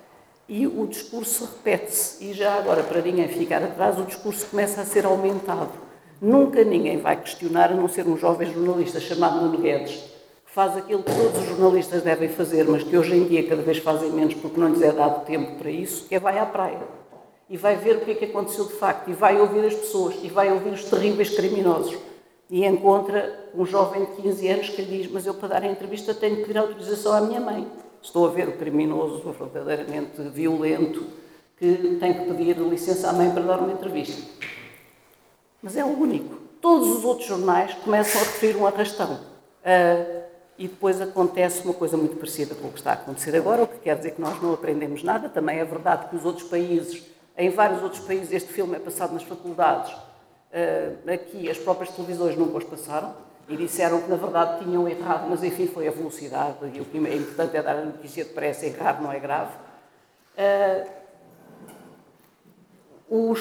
e 0.48 0.66
o 0.66 0.86
discurso 0.86 1.44
repete-se. 1.44 2.24
E 2.24 2.32
já 2.32 2.54
agora, 2.54 2.82
para 2.82 3.00
ninguém 3.00 3.28
ficar 3.28 3.62
atrás, 3.62 3.98
o 3.98 4.04
discurso 4.04 4.46
começa 4.46 4.80
a 4.80 4.84
ser 4.84 5.04
aumentado. 5.04 5.72
Nunca 6.20 6.62
ninguém 6.62 6.98
vai 6.98 7.20
questionar, 7.20 7.72
a 7.72 7.74
não 7.74 7.88
ser 7.88 8.06
um 8.06 8.16
jovem 8.16 8.52
jornalista 8.52 9.00
chamado 9.00 9.40
Nuno 9.40 9.58
Guedes, 9.58 9.94
que 10.46 10.52
faz 10.52 10.76
aquilo 10.76 11.02
que 11.02 11.12
todos 11.12 11.40
os 11.40 11.48
jornalistas 11.48 12.02
devem 12.02 12.28
fazer, 12.28 12.64
mas 12.68 12.84
que 12.84 12.96
hoje 12.96 13.16
em 13.16 13.24
dia 13.24 13.48
cada 13.48 13.62
vez 13.62 13.78
fazem 13.78 14.10
menos 14.10 14.34
porque 14.34 14.60
não 14.60 14.68
lhes 14.68 14.82
é 14.82 14.92
dado 14.92 15.24
tempo 15.24 15.56
para 15.56 15.70
isso, 15.70 16.06
que 16.06 16.14
é 16.14 16.20
vai 16.20 16.38
à 16.38 16.46
praia. 16.46 16.80
E 17.50 17.56
vai 17.56 17.76
ver 17.76 17.96
o 17.96 18.00
que 18.00 18.12
é 18.12 18.14
que 18.14 18.24
aconteceu 18.26 18.66
de 18.66 18.74
facto, 18.74 19.10
e 19.10 19.12
vai 19.14 19.40
ouvir 19.40 19.64
as 19.66 19.74
pessoas, 19.74 20.14
e 20.22 20.28
vai 20.28 20.52
ouvir 20.52 20.70
os 20.70 20.84
terríveis 20.84 21.30
criminosos. 21.30 21.98
E 22.48 22.64
encontra 22.66 23.50
um 23.54 23.64
jovem 23.64 24.04
de 24.04 24.22
15 24.22 24.48
anos 24.48 24.68
que 24.68 24.82
lhe 24.82 24.98
diz: 24.98 25.10
Mas 25.10 25.26
eu, 25.26 25.34
para 25.34 25.48
dar 25.48 25.62
a 25.62 25.66
entrevista, 25.66 26.14
tenho 26.14 26.36
que 26.36 26.42
pedir 26.42 26.58
autorização 26.58 27.14
à 27.14 27.20
minha 27.20 27.40
mãe. 27.40 27.66
Estou 28.02 28.26
a 28.26 28.30
ver 28.30 28.48
o 28.48 28.56
criminoso 28.56 29.22
verdadeiramente 29.38 30.20
violento 30.22 31.06
que 31.56 31.96
tem 32.00 32.12
que 32.12 32.24
pedir 32.24 32.58
licença 32.58 33.08
à 33.08 33.12
mãe 33.12 33.30
para 33.30 33.42
dar 33.42 33.60
uma 33.60 33.72
entrevista. 33.72 34.20
Mas 35.62 35.76
é 35.76 35.84
o 35.84 35.96
único. 35.96 36.34
Todos 36.60 36.88
os 36.88 37.04
outros 37.04 37.28
jornais 37.28 37.74
começam 37.74 38.20
a 38.20 38.24
referir 38.24 38.56
um 38.56 38.66
arrastão. 38.66 39.14
Uh, 39.14 40.22
e 40.58 40.66
depois 40.66 41.00
acontece 41.00 41.64
uma 41.64 41.74
coisa 41.74 41.96
muito 41.96 42.16
parecida 42.16 42.54
com 42.56 42.66
o 42.66 42.72
que 42.72 42.78
está 42.78 42.90
a 42.90 42.94
acontecer 42.94 43.34
agora, 43.36 43.62
o 43.62 43.66
que 43.68 43.78
quer 43.78 43.96
dizer 43.96 44.12
que 44.12 44.20
nós 44.20 44.42
não 44.42 44.52
aprendemos 44.52 45.04
nada. 45.04 45.28
Também 45.28 45.60
é 45.60 45.64
verdade 45.64 46.08
que 46.08 46.16
os 46.16 46.24
outros 46.24 46.48
países, 46.48 47.04
em 47.38 47.50
vários 47.50 47.82
outros 47.82 48.02
países, 48.04 48.32
este 48.32 48.52
filme 48.52 48.74
é 48.74 48.80
passado 48.80 49.14
nas 49.14 49.22
faculdades. 49.22 49.92
Uh, 49.92 51.12
aqui 51.12 51.48
as 51.48 51.56
próprias 51.56 51.94
televisões 51.94 52.36
nunca 52.36 52.58
os 52.58 52.64
passaram 52.64 53.14
e 53.48 53.56
disseram 53.56 54.00
que 54.00 54.08
na 54.08 54.16
verdade 54.16 54.64
tinham 54.64 54.88
errado, 54.88 55.26
mas 55.28 55.42
enfim 55.42 55.66
foi 55.66 55.88
a 55.88 55.90
velocidade 55.90 56.58
e 56.72 56.80
o 56.80 56.84
que 56.84 56.98
é 56.98 57.14
importante 57.14 57.56
é 57.56 57.62
dar 57.62 57.76
a 57.76 57.84
notícia 57.84 58.24
depressa, 58.24 58.66
errar 58.66 59.02
não 59.02 59.12
é 59.12 59.18
grave. 59.18 59.52
Uh, 60.38 61.02
os, 63.08 63.40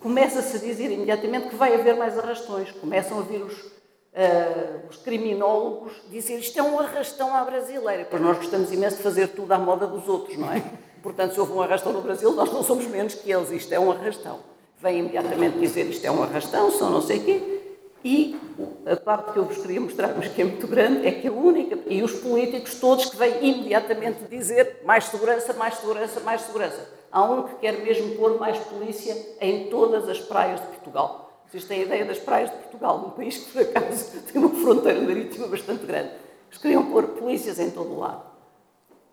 começa-se 0.00 0.56
a 0.56 0.60
dizer 0.60 0.90
imediatamente 0.90 1.48
que 1.48 1.56
vai 1.56 1.74
haver 1.74 1.96
mais 1.96 2.18
arrastões, 2.18 2.70
começam 2.72 3.18
a 3.18 3.22
vir 3.22 3.42
os, 3.42 3.58
uh, 3.58 4.88
os 4.90 4.96
criminólogos 4.96 5.94
dizer 6.10 6.38
isto 6.38 6.58
é 6.58 6.62
um 6.62 6.78
arrastão 6.78 7.34
à 7.34 7.44
brasileira, 7.44 8.06
pois 8.10 8.20
nós 8.20 8.36
gostamos 8.36 8.70
imenso 8.72 8.96
de 8.96 9.02
fazer 9.02 9.28
tudo 9.28 9.52
à 9.52 9.58
moda 9.58 9.86
dos 9.86 10.08
outros, 10.08 10.36
não 10.36 10.52
é? 10.52 10.62
Portanto, 11.02 11.34
se 11.34 11.40
houve 11.40 11.52
um 11.52 11.62
arrastão 11.62 11.92
no 11.92 12.00
Brasil, 12.00 12.32
nós 12.32 12.52
não 12.52 12.62
somos 12.62 12.86
menos 12.86 13.14
que 13.14 13.32
eles, 13.32 13.50
isto 13.50 13.72
é 13.72 13.80
um 13.80 13.90
arrastão. 13.90 14.40
Vem 14.78 15.00
imediatamente 15.00 15.58
dizer 15.58 15.86
isto 15.86 16.04
é 16.04 16.10
um 16.10 16.22
arrastão, 16.22 16.70
são 16.70 16.90
não 16.90 17.00
sei 17.00 17.18
o 17.18 17.24
quê, 17.24 17.61
e 18.04 18.36
a 18.84 18.96
parte 18.96 19.32
que 19.32 19.38
eu 19.38 19.44
vos 19.44 19.58
queria 19.58 19.80
mostrar, 19.80 20.14
mas 20.16 20.28
que 20.28 20.42
é 20.42 20.44
muito 20.44 20.66
grande, 20.66 21.06
é 21.06 21.12
que 21.12 21.28
a 21.28 21.32
única, 21.32 21.78
e 21.86 22.02
os 22.02 22.12
políticos 22.12 22.74
todos 22.74 23.06
que 23.06 23.16
vêm 23.16 23.36
imediatamente 23.40 24.24
dizer 24.28 24.80
mais 24.84 25.04
segurança, 25.04 25.52
mais 25.52 25.74
segurança, 25.74 26.20
mais 26.20 26.40
segurança. 26.42 26.88
Há 27.12 27.22
um 27.22 27.44
que 27.44 27.54
quer 27.56 27.80
mesmo 27.80 28.16
pôr 28.16 28.38
mais 28.40 28.58
polícia 28.58 29.16
em 29.40 29.68
todas 29.68 30.08
as 30.08 30.18
praias 30.18 30.60
de 30.60 30.66
Portugal. 30.66 31.42
Vocês 31.48 31.64
têm 31.64 31.82
a 31.82 31.84
ideia 31.84 32.04
das 32.04 32.18
praias 32.18 32.50
de 32.50 32.56
Portugal, 32.56 33.04
um 33.06 33.10
país 33.10 33.36
que, 33.36 33.52
por 33.52 33.62
acaso, 33.62 34.10
tem 34.32 34.42
uma 34.42 34.50
fronteira 34.50 35.00
marítima 35.00 35.46
bastante 35.46 35.86
grande. 35.86 36.10
Eles 36.50 36.60
queriam 36.60 36.90
pôr 36.90 37.08
polícias 37.08 37.58
em 37.60 37.70
todo 37.70 37.92
o 37.92 38.00
lado. 38.00 38.22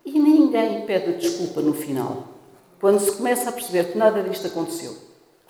E 0.03 0.17
ninguém 0.17 0.85
pede 0.85 1.17
desculpa 1.17 1.61
no 1.61 1.73
final. 1.73 2.23
Quando 2.79 2.99
se 2.99 3.11
começa 3.11 3.49
a 3.49 3.51
perceber 3.51 3.91
que 3.91 3.97
nada 3.97 4.23
disto 4.23 4.47
aconteceu, 4.47 5.08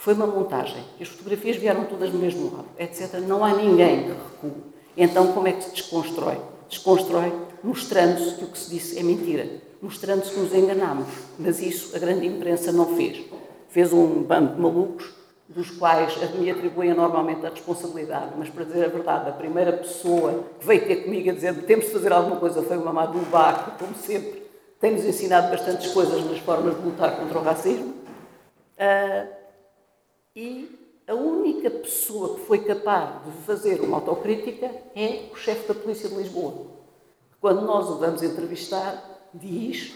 Foi 0.10 0.16
uma 0.16 0.26
montagem. 0.26 0.84
As 1.00 1.08
fotografias 1.08 1.58
vieram 1.58 1.86
todas 1.86 2.10
do 2.10 2.18
mesmo 2.18 2.46
lado, 2.46 2.66
etc. 2.80 3.20
Não 3.28 3.46
há 3.46 3.54
ninguém 3.54 4.06
que 4.06 4.10
recua. 4.10 4.58
Então, 4.98 5.34
como 5.34 5.48
é 5.48 5.52
que 5.52 5.66
se 5.66 5.70
desconstrói? 5.70 6.40
Desconstrói 6.68 7.32
mostrando-se 7.62 8.34
que 8.34 8.44
o 8.44 8.48
que 8.48 8.58
se 8.58 8.72
disse 8.72 8.98
é 8.98 9.04
mentira, 9.04 9.48
mostrando-se 9.80 10.32
que 10.32 10.40
nos 10.40 10.52
enganamos. 10.52 11.06
Mas 11.38 11.62
isso 11.62 11.96
a 11.96 12.00
grande 12.00 12.26
imprensa 12.26 12.72
não 12.72 12.96
fez. 12.96 13.24
Fez 13.68 13.94
um 13.94 14.24
bando 14.24 14.56
de 14.56 14.60
malucos, 14.60 15.14
dos 15.48 15.70
quais 15.70 16.18
me 16.34 16.50
atribuem 16.50 16.96
normalmente 16.96 17.46
a 17.46 17.50
responsabilidade, 17.52 18.32
mas 18.36 18.50
para 18.50 18.64
dizer 18.64 18.86
a 18.86 18.88
verdade, 18.88 19.30
a 19.30 19.34
primeira 19.34 19.74
pessoa 19.74 20.44
que 20.60 20.66
veio 20.66 20.88
ter 20.88 21.04
comigo 21.04 21.30
a 21.30 21.34
dizer 21.34 21.54
temos 21.66 21.86
de 21.86 21.92
fazer 21.92 22.12
alguma 22.12 22.38
coisa 22.38 22.64
foi 22.64 22.78
o 22.78 22.84
Mamadou 22.84 23.22
Bakr, 23.26 23.78
como 23.78 23.94
sempre, 23.94 24.42
tem-nos 24.80 25.06
ensinado 25.06 25.52
bastantes 25.52 25.92
coisas 25.92 26.26
nas 26.26 26.40
formas 26.40 26.76
de 26.76 26.82
lutar 26.82 27.16
contra 27.16 27.38
o 27.38 27.44
racismo. 27.44 27.94
Uh, 28.80 29.39
e 30.40 30.80
a 31.06 31.14
única 31.14 31.70
pessoa 31.70 32.36
que 32.36 32.46
foi 32.46 32.60
capaz 32.60 33.26
de 33.26 33.32
fazer 33.46 33.82
uma 33.82 33.98
autocrítica 33.98 34.72
é 34.96 35.24
o 35.34 35.36
chefe 35.36 35.68
da 35.68 35.74
Polícia 35.74 36.08
de 36.08 36.16
Lisboa. 36.16 36.68
Quando 37.42 37.62
nós 37.62 37.90
o 37.90 37.98
vamos 37.98 38.24
entrevistar, 38.24 39.04
diz: 39.34 39.94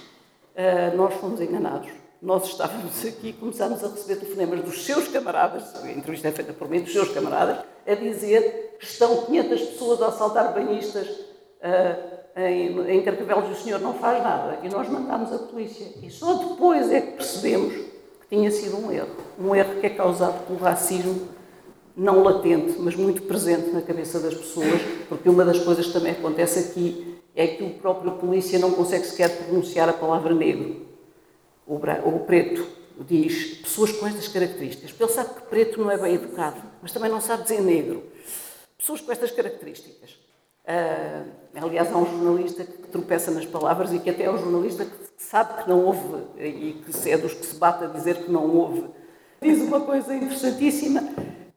uh, 0.56 0.98
Nós 0.98 1.14
fomos 1.14 1.40
enganados. 1.40 1.90
Nós 2.22 2.48
estávamos 2.48 3.06
aqui 3.06 3.30
e 3.30 3.34
começámos 3.34 3.84
a 3.84 3.88
receber 3.88 4.18
telefonemas 4.18 4.62
dos 4.62 4.86
seus 4.86 5.08
camaradas, 5.08 5.76
a 5.82 5.92
entrevista 5.92 6.28
é 6.28 6.32
feita 6.32 6.54
por 6.54 6.70
mim, 6.70 6.82
dos 6.82 6.92
seus 6.92 7.10
camaradas, 7.10 7.60
a 7.86 7.96
dizer 7.96 8.78
que 8.80 8.86
estão 8.86 9.26
500 9.26 9.62
pessoas 9.62 10.02
a 10.02 10.08
assaltar 10.08 10.54
banhistas 10.54 11.08
uh, 11.08 12.40
em, 12.40 12.98
em 12.98 13.04
Carcavelos 13.04 13.50
e 13.50 13.52
o 13.52 13.64
senhor 13.64 13.80
não 13.80 13.94
faz 13.94 14.22
nada. 14.22 14.60
E 14.62 14.70
nós 14.70 14.90
mandámos 14.90 15.32
a 15.32 15.38
polícia. 15.38 15.88
E 16.02 16.10
só 16.10 16.34
depois 16.34 16.92
é 16.92 17.00
que 17.00 17.12
percebemos 17.14 17.93
tinha 18.36 18.52
sido 18.52 18.78
um 18.78 18.92
erro. 18.92 19.16
Um 19.40 19.56
erro 19.56 19.80
que 19.80 19.86
é 19.86 19.90
causado 19.90 20.46
pelo 20.48 20.60
racismo 20.60 21.30
não 21.96 22.24
latente, 22.24 22.76
mas 22.80 22.96
muito 22.96 23.22
presente 23.24 23.70
na 23.70 23.82
cabeça 23.82 24.20
das 24.20 24.34
pessoas, 24.34 24.82
porque 25.08 25.30
uma 25.30 25.46
das 25.46 25.60
coisas 25.60 25.86
que 25.86 25.94
também 25.94 26.14
acontece 26.14 26.60
aqui 26.60 27.20
é 27.36 27.46
que 27.46 27.64
o 27.64 27.70
próprio 27.76 28.14
polícia 28.14 28.58
não 28.58 28.72
consegue 28.72 29.06
sequer 29.06 29.30
pronunciar 29.38 29.88
a 29.88 29.94
palavra 29.94 30.34
negro 30.34 30.84
o, 31.66 32.20
preto 32.20 32.66
diz 33.00 33.58
pessoas 33.58 33.92
com 33.94 34.06
estas 34.06 34.28
características, 34.28 34.94
ele 35.00 35.12
sabe 35.12 35.34
que 35.36 35.42
preto 35.48 35.82
não 35.82 35.90
é 35.90 35.98
bem 35.98 36.16
educado, 36.16 36.62
mas 36.82 36.92
também 36.92 37.10
não 37.10 37.22
sabe 37.22 37.44
dizer 37.44 37.62
negro. 37.62 38.04
Pessoas 38.78 39.02
com 39.02 39.12
estas 39.12 39.32
características. 39.32 40.23
Uh, 40.66 41.30
aliás, 41.62 41.92
há 41.92 41.98
um 41.98 42.06
jornalista 42.06 42.64
que 42.64 42.88
tropeça 42.88 43.32
nas 43.32 43.46
palavras 43.46 43.92
e 43.92 44.00
que 44.00 44.10
até 44.10 44.24
é 44.24 44.32
um 44.32 44.38
jornalista 44.38 44.86
que 44.86 44.98
sabe 45.18 45.62
que 45.62 45.70
não 45.70 45.84
houve 45.86 46.24
e 46.38 46.82
que 46.86 47.10
é 47.10 47.18
dos 47.18 47.34
que 47.34 47.46
se 47.46 47.56
bate 47.56 47.84
a 47.84 47.88
dizer 47.88 48.24
que 48.24 48.32
não 48.32 48.50
houve. 48.50 48.86
Diz 49.42 49.62
uma 49.62 49.82
coisa 49.82 50.16
interessantíssima, 50.16 51.04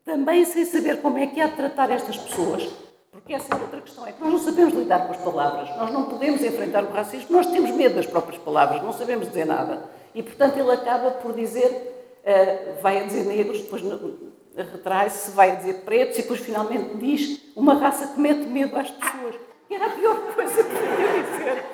também 0.04 0.44
sem 0.44 0.64
saber 0.64 1.00
como 1.00 1.18
é 1.18 1.26
que 1.28 1.40
há 1.40 1.46
de 1.46 1.54
tratar 1.54 1.90
estas 1.90 2.16
pessoas, 2.16 2.68
porque 3.12 3.32
essa 3.32 3.54
é 3.54 3.60
outra 3.60 3.80
questão, 3.80 4.06
é 4.06 4.12
que 4.12 4.20
nós 4.20 4.32
não 4.32 4.40
sabemos 4.40 4.74
lidar 4.74 5.06
com 5.06 5.12
as 5.12 5.18
palavras, 5.18 5.68
nós 5.76 5.92
não 5.92 6.06
podemos 6.06 6.42
enfrentar 6.42 6.84
o 6.84 6.90
racismo, 6.90 7.28
nós 7.30 7.46
temos 7.46 7.70
medo 7.70 7.94
das 7.94 8.06
próprias 8.06 8.42
palavras, 8.42 8.82
não 8.82 8.92
sabemos 8.92 9.28
dizer 9.28 9.46
nada. 9.46 9.88
E, 10.14 10.22
portanto, 10.22 10.58
ele 10.58 10.70
acaba 10.72 11.12
por 11.12 11.32
dizer, 11.32 11.68
uh, 12.24 12.82
vai 12.82 13.00
a 13.00 13.04
dizer 13.04 13.24
negros, 13.24 13.60
depois 13.60 13.82
retrai-se, 14.62 15.30
vai 15.32 15.56
dizer 15.56 15.82
pretos, 15.84 16.18
e 16.18 16.22
depois 16.22 16.40
finalmente 16.40 16.96
diz 16.96 17.40
uma 17.54 17.74
raça 17.74 18.08
que 18.08 18.20
mete 18.20 18.46
medo 18.46 18.76
às 18.76 18.90
pessoas. 18.90 19.34
E 19.68 19.74
era 19.74 19.86
a 19.86 19.90
pior 19.90 20.16
coisa 20.34 20.62
que 20.62 20.70
podia 20.70 21.22
dizer. 21.22 21.64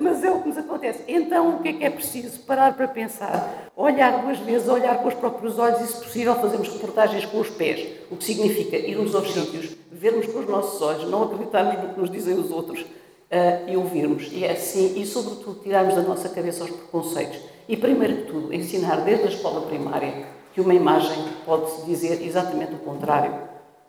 Mas 0.00 0.24
é 0.24 0.30
o 0.30 0.40
que 0.40 0.48
nos 0.48 0.58
acontece. 0.58 1.04
Então, 1.06 1.56
o 1.56 1.62
que 1.62 1.68
é 1.68 1.72
que 1.74 1.84
é 1.84 1.90
preciso? 1.90 2.40
Parar 2.40 2.74
para 2.74 2.88
pensar, 2.88 3.70
olhar 3.76 4.22
duas 4.22 4.38
vezes, 4.38 4.68
olhar 4.68 4.98
com 5.02 5.08
os 5.08 5.14
próprios 5.14 5.58
olhos 5.58 5.80
e, 5.80 5.86
se 5.86 6.02
possível, 6.02 6.34
fazermos 6.36 6.68
reportagens 6.68 7.24
com 7.26 7.38
os 7.38 7.50
pés. 7.50 7.86
O 8.10 8.16
que 8.16 8.24
significa 8.24 8.76
irmos 8.76 9.14
aos 9.14 9.30
sítios, 9.32 9.76
vermos 9.92 10.26
com 10.26 10.38
os 10.38 10.48
nossos 10.48 10.80
olhos, 10.80 11.10
não 11.10 11.24
acreditarmos 11.24 11.82
no 11.82 11.94
que 11.94 12.00
nos 12.00 12.10
dizem 12.10 12.34
os 12.34 12.50
outros 12.50 12.80
uh, 12.80 13.68
e 13.68 13.76
ouvirmos. 13.76 14.28
E 14.32 14.44
é 14.44 14.52
assim, 14.52 14.98
e 14.98 15.04
sobretudo, 15.04 15.60
tirarmos 15.62 15.94
da 15.94 16.02
nossa 16.02 16.28
cabeça 16.30 16.64
os 16.64 16.70
preconceitos. 16.70 17.40
E, 17.68 17.76
primeiro 17.76 18.16
de 18.16 18.22
tudo, 18.22 18.54
ensinar 18.54 18.96
desde 19.02 19.24
a 19.24 19.28
escola 19.28 19.66
primária 19.66 20.37
que 20.58 20.62
uma 20.62 20.74
imagem 20.74 21.24
pode 21.44 21.86
dizer 21.86 22.20
exatamente 22.20 22.74
o 22.74 22.78
contrário 22.78 23.32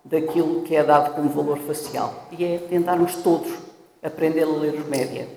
daquilo 0.05 0.61
que 0.61 0.75
é 0.75 0.83
dado 0.83 1.15
como 1.15 1.27
valor 1.27 1.57
facial. 1.57 2.27
E 2.31 2.45
é 2.45 2.59
tentarmos 2.59 3.15
todos 3.15 3.51
aprender 4.03 4.43
a 4.43 4.47
ler 4.47 4.75
os 4.75 4.85
média. 4.85 5.27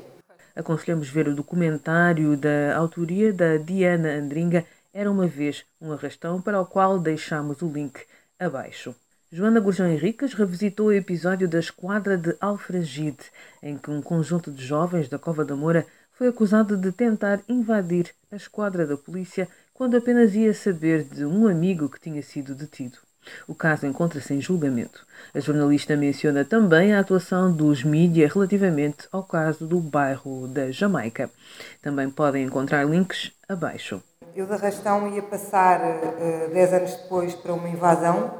Aconselhamos 0.55 1.09
ver 1.09 1.29
o 1.29 1.35
documentário 1.35 2.37
da 2.37 2.77
autoria 2.77 3.33
da 3.33 3.57
Diana 3.57 4.11
Andringa, 4.11 4.67
Era 4.93 5.11
uma 5.11 5.27
vez 5.27 5.65
um 5.81 5.91
arrastão, 5.91 6.39
para 6.39 6.61
o 6.61 6.67
qual 6.67 6.99
deixamos 6.99 7.63
o 7.63 7.67
link 7.67 7.99
abaixo. 8.39 8.95
Joana 9.33 9.59
Gurjão 9.59 9.89
Henriques 9.89 10.35
revisitou 10.35 10.89
o 10.89 10.93
episódio 10.93 11.49
da 11.49 11.59
Esquadra 11.59 12.19
de 12.19 12.37
Alfragide, 12.43 13.25
em 13.63 13.79
que 13.79 13.91
um 13.91 14.03
conjunto 14.03 14.51
de 14.51 14.63
jovens 14.63 15.09
da 15.09 15.19
Cova 15.19 15.47
da 15.47 15.57
Moura 15.57 15.87
foi 16.13 16.29
acusado 16.29 16.77
de 16.77 16.93
tentar 16.93 17.41
invadir 17.49 18.15
a 18.31 18.37
esquadra 18.37 18.87
da 18.87 18.99
polícia 18.99 19.49
quando 19.75 19.97
apenas 19.97 20.35
ia 20.35 20.53
saber 20.53 21.05
de 21.05 21.25
um 21.25 21.47
amigo 21.47 21.89
que 21.89 22.01
tinha 22.01 22.23
sido 22.23 22.55
detido. 22.55 22.99
O 23.47 23.55
caso 23.55 23.87
encontra-se 23.87 24.35
em 24.35 24.41
julgamento. 24.41 25.07
A 25.35 25.41
jornalista 25.41 25.97
menciona 25.97 26.45
também 26.45 26.93
a 26.93 27.01
atuação 27.01 27.53
dos 27.53 27.85
mídia 27.85 28.29
relativamente 28.33 29.09
ao 29.13 29.23
caso 29.23 29.67
do 29.67 29.79
bairro 29.81 30.49
da 30.49 30.71
Jamaica. 30.71 31.31
Também 31.81 32.11
podem 32.11 32.45
encontrar 32.45 32.85
links 32.85 33.33
abaixo. 33.49 34.03
Eu 34.35 34.47
de 34.47 34.53
arrastão 34.53 35.07
ia 35.15 35.23
passar 35.23 35.81
uh, 35.81 36.53
dez 36.53 36.73
anos 36.73 36.95
depois 36.95 37.35
para 37.35 37.53
uma 37.53 37.69
invasão, 37.69 38.35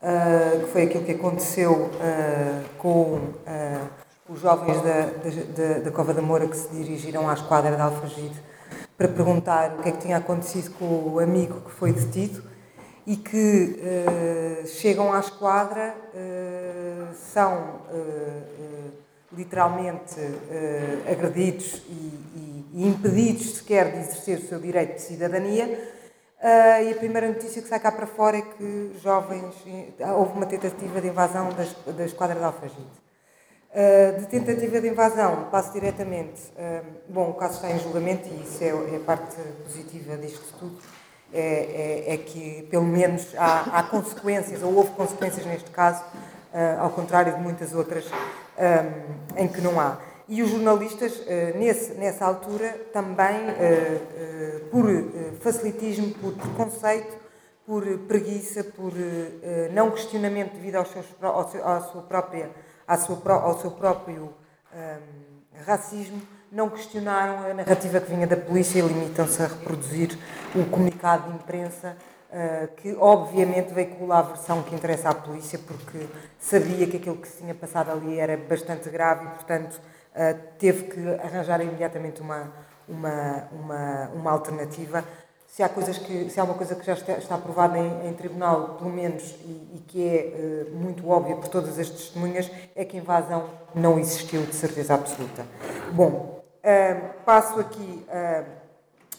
uh, 0.00 0.60
que 0.60 0.70
foi 0.70 0.82
aquilo 0.84 1.04
que 1.04 1.12
aconteceu 1.12 1.72
uh, 1.72 2.68
com 2.78 3.20
os 4.28 4.40
jovens 4.40 4.80
da, 4.82 5.00
da, 5.02 5.78
da, 5.80 5.90
Cova 5.90 6.14
da 6.14 6.22
Moura 6.22 6.46
que 6.46 6.56
se 6.56 6.68
dirigiram 6.70 7.28
à 7.28 7.34
esquadra 7.34 7.74
de 7.74 7.82
Alfagide 7.82 8.40
para 9.02 9.08
perguntar 9.08 9.74
o 9.78 9.82
que 9.82 9.88
é 9.88 9.92
que 9.92 9.98
tinha 9.98 10.16
acontecido 10.16 10.70
com 10.78 10.84
o 10.84 11.18
amigo 11.18 11.60
que 11.62 11.72
foi 11.72 11.92
detido 11.92 12.40
e 13.04 13.16
que 13.16 13.80
uh, 13.82 14.66
chegam 14.68 15.12
à 15.12 15.18
esquadra, 15.18 15.92
uh, 16.14 17.12
são 17.32 17.80
uh, 17.90 18.92
literalmente 19.32 20.20
agredidos 21.10 21.82
e, 21.88 21.92
e, 21.92 22.66
e, 22.74 22.88
impedidos 22.88 23.56
sequer 23.56 23.90
de 23.90 23.98
exercer 24.00 24.38
o 24.38 24.46
seu 24.46 24.60
direito 24.60 24.96
de 24.96 25.00
cidadania. 25.00 25.66
e 26.84 26.92
a 26.92 26.94
primeira 26.96 27.28
notícia 27.28 27.62
que 27.62 27.66
sai 27.66 27.80
cá 27.80 27.90
para 27.90 28.06
fora 28.06 28.36
é 28.36 28.42
que 28.42 28.92
jovens. 29.02 29.54
houve 30.18 30.34
uma 30.34 30.44
tentativa 30.44 31.00
de 31.00 31.08
invasão 31.08 31.48
da, 31.96 32.04
esquadra 32.04 32.36
de 32.36 32.44
Alfragide. 33.74 34.20
de 34.20 34.26
tentativa 34.26 34.80
de 34.80 34.88
invasão, 34.88 35.48
passo 35.50 35.72
diretamente. 35.72 36.52
bom, 37.08 37.30
o 37.30 37.34
caso 37.34 37.54
está 37.54 37.70
em 37.70 37.78
julgamento 37.78 38.28
e 38.28 38.42
isso 38.42 38.62
é, 38.62 38.68
é 38.68 38.98
parte 38.98 39.36
positiva 39.64 40.16
disto 40.16 40.44
tudo 40.58 40.78
é, 41.34 42.04
é, 42.08 42.14
é, 42.14 42.16
que, 42.18 42.68
pelo 42.70 42.84
menos, 42.84 43.34
há, 43.38 43.78
há, 43.78 43.82
consequências, 43.84 44.62
ou 44.62 44.74
houve 44.74 44.90
consequências 44.90 45.46
neste 45.46 45.70
caso, 45.70 46.04
uh, 46.52 46.80
ao 46.80 46.90
contrário 46.90 47.34
de 47.34 47.40
muitas 47.40 47.72
outras 47.72 48.04
um, 48.06 49.40
em 49.40 49.48
que 49.48 49.62
não 49.62 49.80
há. 49.80 49.96
E 50.28 50.42
os 50.42 50.50
jornalistas, 50.50 51.20
uh, 51.20 51.58
nesse, 51.58 51.94
nessa 51.94 52.26
altura, 52.26 52.78
também, 52.92 53.48
uh, 53.48 54.64
por 54.70 54.84
facilitismo, 55.40 56.12
por 56.16 56.34
preconceito, 56.34 57.16
por 57.64 57.82
preguiça, 58.00 58.62
por 58.62 58.92
não 59.72 59.90
questionamento 59.92 60.52
devido 60.54 60.76
aos 60.76 60.88
seus, 60.88 61.06
ao 61.20 61.50
seu, 61.50 61.66
à 61.66 61.80
sua 61.80 62.02
própria, 62.02 62.50
sua, 62.96 63.20
ao 63.34 63.58
seu 63.58 63.70
próprio 63.70 64.34
um, 64.74 65.64
racismo, 65.64 66.20
não 66.50 66.68
questionaram 66.68 67.50
a 67.50 67.54
narrativa 67.54 68.00
que 68.00 68.10
vinha 68.10 68.26
da 68.26 68.36
polícia 68.36 68.78
e 68.78 68.82
limitam-se 68.82 69.42
a 69.42 69.46
reproduzir 69.46 70.18
o 70.54 70.64
comunicado 70.66 71.30
de 71.30 71.36
imprensa 71.36 71.96
uh, 72.30 72.68
que 72.76 72.94
obviamente 72.98 73.72
veicula 73.72 74.18
a 74.18 74.22
versão 74.22 74.62
que 74.62 74.74
interessa 74.74 75.08
à 75.08 75.14
polícia 75.14 75.58
porque 75.58 76.06
sabia 76.38 76.86
que 76.86 76.98
aquilo 76.98 77.16
que 77.16 77.28
se 77.28 77.38
tinha 77.38 77.54
passado 77.54 77.90
ali 77.90 78.18
era 78.18 78.36
bastante 78.36 78.90
grave 78.90 79.24
e, 79.24 79.28
portanto, 79.28 79.80
uh, 80.14 80.38
teve 80.58 80.84
que 80.84 81.08
arranjar 81.22 81.62
imediatamente 81.62 82.20
uma, 82.20 82.52
uma, 82.88 83.48
uma, 83.52 84.10
uma 84.14 84.30
alternativa. 84.30 85.04
Se 85.52 85.62
há, 85.62 85.68
coisas 85.68 85.98
que, 85.98 86.30
se 86.30 86.40
há 86.40 86.44
uma 86.44 86.54
coisa 86.54 86.74
que 86.74 86.86
já 86.86 86.94
está, 86.94 87.34
aprovada 87.34 87.78
em, 87.78 88.08
em, 88.08 88.14
tribunal, 88.14 88.76
pelo 88.78 88.88
menos, 88.88 89.22
e, 89.44 89.76
e 89.76 89.84
que 89.86 90.08
é 90.08 90.70
uh, 90.72 90.74
muito 90.74 91.06
óbvia 91.06 91.36
por 91.36 91.46
todas 91.46 91.78
as 91.78 91.90
testemunhas, 91.90 92.50
é 92.74 92.86
que 92.86 92.96
a 92.96 93.00
invasão 93.00 93.50
não 93.74 93.98
existiu 93.98 94.40
de 94.46 94.54
certeza 94.54 94.94
absoluta. 94.94 95.44
Bom, 95.92 96.40
Uh, 96.62 97.24
passo 97.24 97.58
aqui 97.58 98.06
uh, 98.06 98.44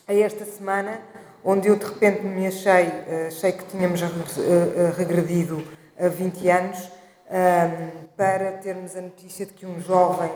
a 0.07 0.13
esta 0.13 0.45
semana, 0.45 1.01
onde 1.43 1.67
eu 1.67 1.75
de 1.75 1.83
repente 1.83 2.21
me 2.21 2.47
achei, 2.47 2.87
achei 3.27 3.51
que 3.51 3.65
tínhamos 3.65 3.99
regredido 4.95 5.61
a 5.99 6.07
20 6.07 6.49
anos, 6.49 6.89
para 8.15 8.53
termos 8.53 8.95
a 8.95 9.01
notícia 9.01 9.45
de 9.45 9.51
que 9.51 9.65
um 9.65 9.77
jovem 9.81 10.31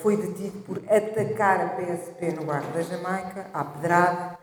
foi 0.00 0.16
detido 0.16 0.60
por 0.60 0.78
atacar 0.88 1.60
a 1.60 1.68
PSP 1.70 2.30
no 2.36 2.44
bairro 2.44 2.72
da 2.72 2.82
Jamaica, 2.82 3.46
à 3.52 3.64
pedrada. 3.64 4.41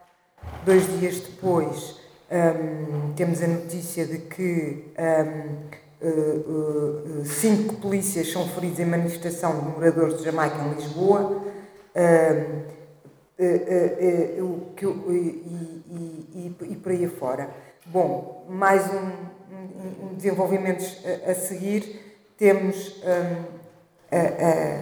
Dois 0.70 0.86
dias 1.00 1.20
depois, 1.22 1.98
Um, 2.32 3.14
temos 3.16 3.42
a 3.42 3.48
notícia 3.48 4.06
de 4.06 4.20
que 4.20 4.94
um, 5.00 6.08
uh, 6.08 7.22
uh, 7.22 7.26
cinco 7.26 7.78
polícias 7.78 8.32
são 8.32 8.48
feridos 8.50 8.80
em 8.80 8.86
manifestação 8.86 9.60
de 9.60 9.66
moradores 9.66 10.20
de 10.20 10.26
Jamaica 10.26 10.58
em 10.58 10.76
Lisboa. 10.76 11.42
Uh, 11.96 12.66
e, 13.40 13.46
e, 15.90 16.28
e, 16.36 16.56
e, 16.70 16.76
por 16.76 16.92
aí 16.92 17.06
afora. 17.06 17.50
Bom, 17.88 18.46
mais 18.48 18.84
um, 18.94 19.08
um, 19.52 20.18
a, 21.04 21.32
a, 21.32 21.34
seguir. 21.34 22.16
Temos, 22.38 23.02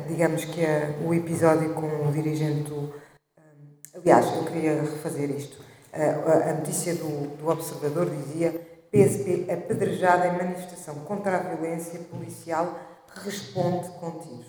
digamos 0.10 0.44
que 0.44 0.66
o 1.06 1.14
episódio 1.14 1.74
com 1.76 2.10
o 2.10 2.12
dirigente 2.12 2.70
do. 2.70 2.94
aliás, 3.96 4.26
eu 4.36 4.44
queria 4.44 4.82
refazer 4.82 5.30
isto 5.30 5.67
a, 5.94 6.54
notícia 6.54 6.96
do, 6.96 7.38
do 7.38 7.50
Observador 7.50 8.10
dizia 8.10 8.52
PSP 8.92 9.52
apedrejada 9.52 10.28
em 10.28 10.38
manifestação 10.38 10.96
contra 11.00 11.38
a 11.38 11.40
violência 11.40 12.00
policial 12.12 12.80
responde 13.24 13.90
com 14.00 14.12
tiros. 14.20 14.46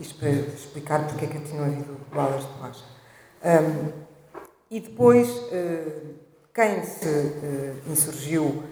Isto 0.00 0.18
para 0.18 0.30
explicar 0.30 1.06
porque 1.06 1.24
é 1.24 1.28
que 1.28 1.40
tinha 1.40 1.62
havido 1.62 1.98
balas 2.12 2.42
de 2.42 2.52
borracha. 2.52 2.84
Um, 3.44 4.06
e 4.70 4.80
depois, 4.80 5.28
uh, 5.28 6.14
quem 6.54 6.82
se 6.84 7.08
uh, 7.08 7.90
insurgiu 7.90 8.44
uh, 8.44 8.62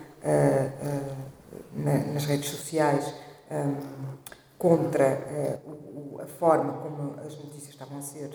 na, 1.73 1.99
nas 2.13 2.25
redes 2.25 2.51
sociais 2.51 3.15
um, 3.51 4.17
contra 4.59 5.61
o, 5.67 6.19
a 6.23 6.27
forma 6.27 6.73
como 6.75 7.21
as 7.21 7.37
notícias 7.37 7.69
estavam 7.69 7.99
a 7.99 8.03
ser 8.03 8.31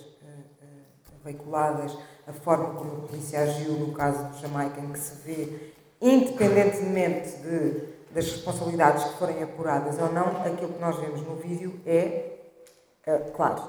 veiculadas, 1.24 1.98
a 2.28 2.34
forma 2.34 2.74
como 2.76 3.04
a 3.04 3.08
polícia 3.08 3.42
agiu 3.42 3.74
no 3.74 3.94
caso 3.94 4.24
de 4.30 4.42
Jamaica, 4.42 4.80
em 4.80 4.92
que 4.92 5.00
se 5.00 5.16
vê, 5.24 5.74
independentemente 6.02 7.38
de, 7.38 7.90
das 8.12 8.26
responsabilidades 8.32 9.04
que 9.04 9.18
forem 9.18 9.44
apuradas 9.44 9.98
ou 10.00 10.12
não, 10.12 10.42
aquilo 10.42 10.74
que 10.74 10.82
nós 10.82 10.98
vemos 10.98 11.22
no 11.22 11.36
vídeo 11.36 11.80
é, 11.86 12.38
é 13.06 13.18
claro, 13.36 13.64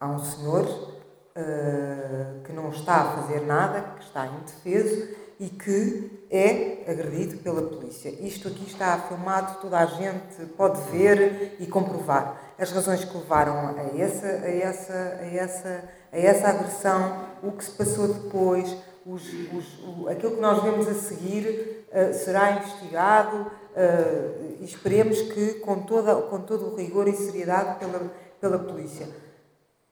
há 0.00 0.06
um 0.06 0.18
senhor 0.18 0.64
uh, 0.64 2.42
que 2.44 2.52
não 2.52 2.70
está 2.70 2.96
a 2.96 3.16
fazer 3.16 3.40
nada, 3.42 3.80
que 3.96 4.04
está 4.04 4.26
indefeso 4.26 5.08
e 5.40 5.48
que 5.48 6.26
é 6.30 6.90
agredido 6.90 7.38
pela 7.38 7.62
polícia. 7.62 8.08
Isto 8.08 8.48
aqui 8.48 8.64
está 8.66 8.98
filmado, 8.98 9.60
toda 9.60 9.78
a 9.78 9.86
gente 9.86 10.44
pode 10.56 10.80
ver 10.90 11.56
e 11.60 11.66
comprovar 11.66 12.54
as 12.58 12.72
razões 12.72 13.04
que 13.04 13.16
levaram 13.16 13.56
a 13.56 14.00
essa, 14.00 14.26
a 14.26 14.50
essa, 14.50 15.18
a 15.20 15.26
essa, 15.26 15.84
a 16.12 16.18
essa 16.18 16.48
agressão, 16.48 17.28
o 17.42 17.52
que 17.52 17.64
se 17.64 17.70
passou 17.72 18.08
depois, 18.08 18.76
os, 19.06 19.22
os, 19.52 19.78
o, 19.84 20.08
aquilo 20.08 20.34
que 20.34 20.40
nós 20.40 20.62
vemos 20.62 20.86
a 20.86 20.94
seguir 20.94 21.86
uh, 21.88 22.12
será 22.12 22.52
investigado 22.52 23.36
uh, 23.38 24.56
e 24.60 24.64
esperemos 24.64 25.22
que 25.22 25.54
com, 25.54 25.80
toda, 25.80 26.14
com 26.14 26.40
todo 26.42 26.72
o 26.72 26.76
rigor 26.76 27.08
e 27.08 27.14
seriedade 27.14 27.78
pela, 27.78 28.12
pela 28.40 28.58
polícia. 28.58 29.08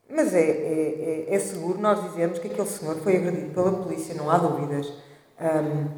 Mas 0.09 0.33
é, 0.33 0.39
é, 0.39 1.25
é, 1.29 1.35
é 1.35 1.39
seguro 1.39 1.79
nós 1.79 2.01
dizermos 2.03 2.39
que 2.39 2.47
aquele 2.47 2.67
senhor 2.67 2.95
foi 2.97 3.17
agredido 3.17 3.53
pela 3.53 3.71
polícia, 3.71 4.13
não 4.15 4.29
há 4.29 4.37
dúvidas. 4.37 4.87
Um, 5.39 5.89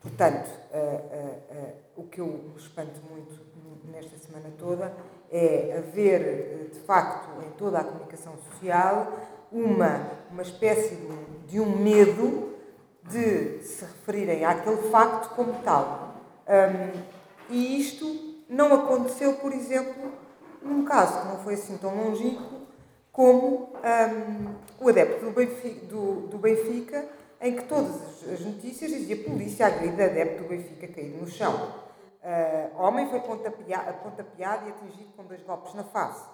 portanto, 0.00 0.48
uh, 0.72 1.72
o 1.96 2.04
que 2.04 2.20
eu 2.20 2.52
espanto 2.56 3.00
muito 3.10 3.48
nesta 3.90 4.16
semana 4.18 4.50
toda 4.58 4.92
é 5.30 5.76
haver, 5.78 6.70
de 6.72 6.78
facto, 6.80 7.28
em 7.44 7.50
toda 7.52 7.78
a 7.78 7.84
comunicação 7.84 8.34
social, 8.50 9.12
uma, 9.50 10.10
uma 10.30 10.42
espécie 10.42 10.94
de 10.96 11.06
um, 11.06 11.46
de 11.46 11.60
um 11.60 11.78
medo 11.78 12.54
de 13.04 13.62
se 13.62 13.84
referirem 13.84 14.44
àquele 14.44 14.90
facto 14.90 15.34
como 15.34 15.54
tal. 15.62 16.14
Um, 16.46 17.02
e 17.50 17.80
isto 17.80 18.06
não 18.48 18.72
aconteceu, 18.74 19.34
por 19.34 19.52
exemplo, 19.52 20.12
num 20.62 20.84
caso 20.84 21.20
que 21.20 21.28
não 21.28 21.38
foi 21.38 21.54
assim 21.54 21.76
tão 21.78 21.94
longínquo 21.94 22.58
como 23.12 23.72
um, 23.82 24.54
o 24.84 24.88
adepto 24.88 25.24
do 25.24 25.32
Benfica, 25.32 25.86
do, 25.86 26.28
do 26.28 26.38
Benfica, 26.38 27.08
em 27.40 27.56
que 27.56 27.64
todas 27.64 27.94
as 28.32 28.40
notícias 28.40 28.90
dizia 28.90 29.16
polícia 29.24 29.66
agride 29.66 30.02
adepto 30.02 30.42
do 30.42 30.48
Benfica 30.48 30.86
caído 30.88 31.18
no 31.18 31.26
chão. 31.26 31.72
Uh, 32.22 32.80
homem 32.80 33.08
foi 33.08 33.20
pontapeado, 33.20 33.92
pontapeado 34.02 34.66
e 34.66 34.70
atingido 34.70 35.10
com 35.16 35.24
dois 35.24 35.42
golpes 35.42 35.74
na 35.74 35.84
face. 35.84 36.24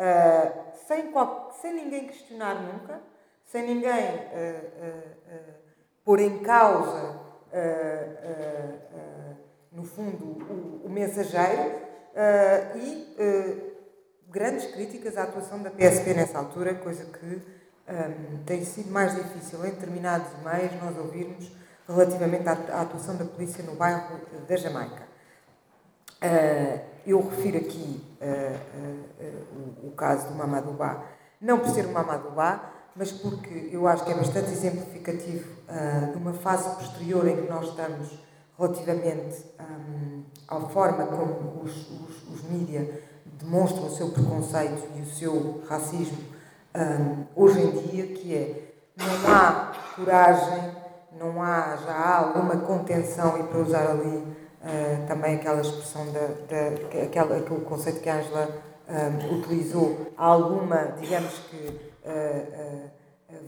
Uh, 0.00 0.76
sem, 0.86 1.12
qual, 1.12 1.52
sem 1.60 1.74
ninguém 1.74 2.06
questionar 2.06 2.54
nunca, 2.54 3.02
sem 3.44 3.66
ninguém 3.66 4.16
uh, 4.16 5.14
pôr 6.02 6.20
em 6.20 6.38
causa, 6.38 7.20
no 9.70 9.84
fundo, 9.84 10.24
o, 10.24 10.86
o 10.86 10.88
mensageiro 10.88 11.80
e 12.76 13.70
grandes 14.30 14.72
críticas 14.72 15.18
à 15.18 15.24
atuação 15.24 15.62
da 15.62 15.70
PSP 15.70 16.14
nessa 16.14 16.38
altura, 16.38 16.74
coisa 16.76 17.04
que 17.04 17.42
um, 17.90 18.44
tem 18.44 18.64
sido 18.64 18.90
mais 18.90 19.14
difícil 19.14 19.64
em 19.66 19.70
determinados 19.70 20.28
meios 20.44 20.72
nós 20.82 20.96
ouvirmos 20.96 21.50
relativamente 21.88 22.48
à, 22.48 22.52
à 22.52 22.82
atuação 22.82 23.16
da 23.16 23.24
polícia 23.24 23.64
no 23.64 23.74
bairro 23.74 24.20
da 24.48 24.56
Jamaica. 24.56 25.02
Uh, 26.22 26.89
eu 27.06 27.20
refiro 27.20 27.58
aqui 27.58 28.04
uh, 28.20 29.22
uh, 29.22 29.84
o, 29.84 29.88
o, 29.88 29.90
caso 29.92 30.28
do 30.28 30.34
Mamadubá, 30.34 31.04
não 31.40 31.58
por 31.58 31.68
ser 31.70 31.86
o 31.86 31.92
Mamadubá, 31.92 32.70
mas 32.94 33.12
porque 33.12 33.70
eu 33.72 33.86
acho 33.86 34.04
que 34.04 34.12
é 34.12 34.14
bastante 34.14 34.50
exemplificativo 34.50 35.48
de 36.10 36.18
uma 36.18 36.32
fase 36.32 36.68
posterior 36.74 37.26
em 37.28 37.36
que 37.36 37.48
nós 37.48 37.68
estamos 37.68 38.18
relativamente 38.58 39.44
um, 39.60 40.24
à 40.48 40.60
forma 40.60 41.06
como 41.06 41.62
os, 41.62 41.88
os, 41.88 42.28
os 42.28 42.42
mídias 42.50 42.88
demonstram 43.24 43.86
o 43.86 43.90
seu 43.90 44.10
preconceito 44.10 44.88
e 44.96 45.02
o 45.02 45.06
seu 45.06 45.62
racismo 45.68 46.18
um, 46.74 47.24
hoje 47.34 47.60
em 47.60 47.70
dia, 47.70 48.06
que 48.08 48.34
é 48.34 48.74
não 48.96 49.34
há 49.34 49.72
coragem, 49.96 50.76
não 51.18 51.42
há, 51.42 51.76
já 51.76 51.92
há 51.92 52.18
alguma 52.18 52.56
contenção 52.58 53.38
e 53.38 53.42
para 53.44 53.58
usar 53.58 53.90
ali 53.90 54.24
uh, 54.60 55.06
também 55.06 55.36
aquela 55.36 55.60
expressão, 55.60 56.06
da, 56.12 56.20
da, 56.20 57.02
aquela, 57.02 57.36
aquele 57.38 57.60
conceito 57.60 58.00
que 58.00 58.08
a 58.08 58.18
Angela 58.18 58.48
um, 58.90 59.38
utilizou, 59.38 60.12
há 60.16 60.26
alguma, 60.26 60.96
digamos 61.00 61.32
que, 61.50 61.56
uh, 61.56 62.86
uh, 62.86 62.90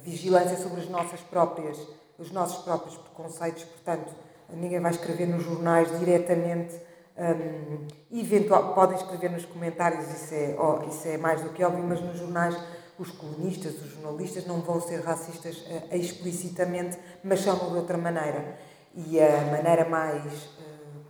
vigilância 0.05 0.57
sobre 0.57 0.81
as 0.81 0.89
nossas 0.89 1.21
próprias, 1.21 1.79
os 2.19 2.31
nossos 2.31 2.63
próprios 2.65 2.97
preconceitos, 2.97 3.65
portanto, 3.65 4.13
ninguém 4.51 4.81
vai 4.81 4.93
escrever 4.93 5.27
nos 5.27 5.43
jornais 5.43 5.99
diretamente. 5.99 6.75
Um, 7.17 7.87
eventual, 8.11 8.75
podem 8.75 8.97
escrever 8.97 9.31
nos 9.31 9.45
comentários, 9.45 10.09
isso 10.09 10.35
é, 10.35 10.57
oh, 10.59 10.89
isso 10.89 11.07
é 11.09 11.17
mais 11.19 11.43
do 11.43 11.51
que 11.51 11.63
óbvio, 11.63 11.85
mas 11.85 12.01
nos 12.01 12.19
jornais 12.19 12.57
os 12.99 13.11
colunistas, 13.11 13.75
os 13.83 13.91
jornalistas 13.93 14.47
não 14.47 14.61
vão 14.61 14.81
ser 14.81 15.01
racistas 15.01 15.59
uh, 15.59 15.95
explicitamente, 15.97 16.99
mas 17.23 17.41
são 17.41 17.59
de 17.59 17.77
outra 17.77 17.99
maneira. 17.99 18.57
E 18.95 19.21
a 19.21 19.41
maneira 19.51 19.89
mais 19.89 20.23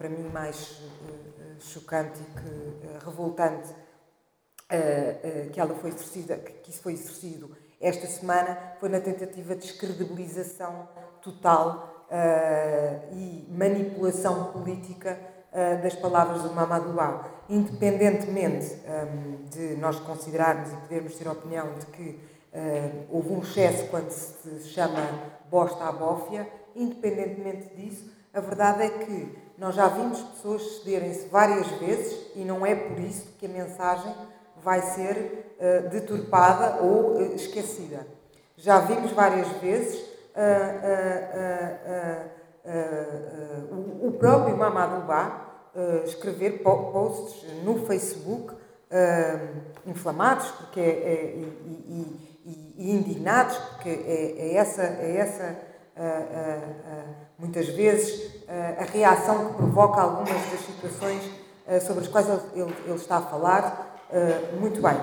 para 0.02 0.08
mim 0.08 0.28
mais 0.32 0.80
uh, 0.80 1.60
chocante 1.60 2.18
e 2.20 2.40
que, 2.40 2.86
uh, 2.88 3.04
revoltante 3.04 3.72
que 5.52 5.60
ela 5.60 5.74
foi 5.74 5.90
exercida, 5.90 6.38
que, 6.38 6.70
isso 6.70 6.80
foi 6.80 6.94
exercido 6.94 7.54
esta 7.78 8.06
semana 8.06 8.58
foi 8.80 8.88
na 8.88 9.00
tentativa 9.00 9.54
de 9.54 9.66
descredibilização 9.66 10.88
total 11.20 12.06
e 13.12 13.46
manipulação 13.50 14.50
política 14.50 15.18
das 15.82 15.94
palavras 15.96 16.40
do 16.40 16.54
Mamadoulah. 16.54 17.28
Independentemente 17.50 18.78
um, 18.88 19.44
de 19.50 19.76
nós 19.76 20.00
considerarmos 20.00 20.72
e 20.72 20.76
podermos 20.76 21.16
ter 21.16 21.28
a 21.28 21.32
opinião 21.32 21.74
de 21.74 21.84
que 21.88 22.18
houve 23.10 23.28
um 23.28 23.42
excesso 23.42 23.88
quando 23.88 24.08
se 24.08 24.68
chama 24.70 25.06
bosta 25.50 25.84
à 25.84 25.92
bófia, 25.92 26.48
independentemente 26.74 27.74
disso, 27.76 28.10
a 28.32 28.40
verdade 28.40 28.84
é 28.84 28.88
que 28.88 29.41
nós 29.58 29.74
já 29.74 29.88
vimos 29.88 30.20
pessoas 30.20 30.62
cederem-se 30.78 31.28
várias 31.28 31.66
vezes 31.78 32.30
e 32.34 32.44
não 32.44 32.64
é 32.64 32.74
por 32.74 32.98
isso 32.98 33.26
que 33.38 33.46
a 33.46 33.48
mensagem 33.48 34.14
vai 34.62 34.80
ser 34.80 35.56
uh, 35.58 35.88
deturpada 35.90 36.82
ou 36.82 37.16
uh, 37.16 37.34
esquecida. 37.34 38.06
Já 38.56 38.78
vimos 38.80 39.12
várias 39.12 39.48
vezes 39.60 40.00
uh, 40.00 40.82
o, 44.06 44.12
próprio 44.12 44.56
Mamadou 44.56 45.02
Ba 45.02 45.48
escrever 46.04 46.62
posts 46.62 47.44
no 47.64 47.84
Facebook 47.86 48.54
inflamados 49.86 50.46
porque 50.52 50.80
é, 50.80 50.84
é, 50.84 51.24
e, 51.34 52.16
e, 52.44 52.74
e, 52.76 52.92
indignados, 52.92 53.56
porque 53.56 53.88
é, 53.88 54.36
é 54.38 54.54
essa, 54.54 54.82
é 54.82 55.16
essa 55.16 55.71
muitas 57.38 57.68
vezes 57.68 58.44
a 58.78 58.84
reação 58.84 59.48
que 59.48 59.54
provoca 59.54 60.00
algumas 60.00 60.50
das 60.50 60.60
situações 60.60 61.22
sobre 61.86 62.02
as 62.02 62.08
quais 62.08 62.28
ele, 62.54 62.74
ele 62.86 62.94
está 62.94 63.18
a 63.18 63.22
falar. 63.22 63.98
Muito 64.58 64.80
bem. 64.80 64.96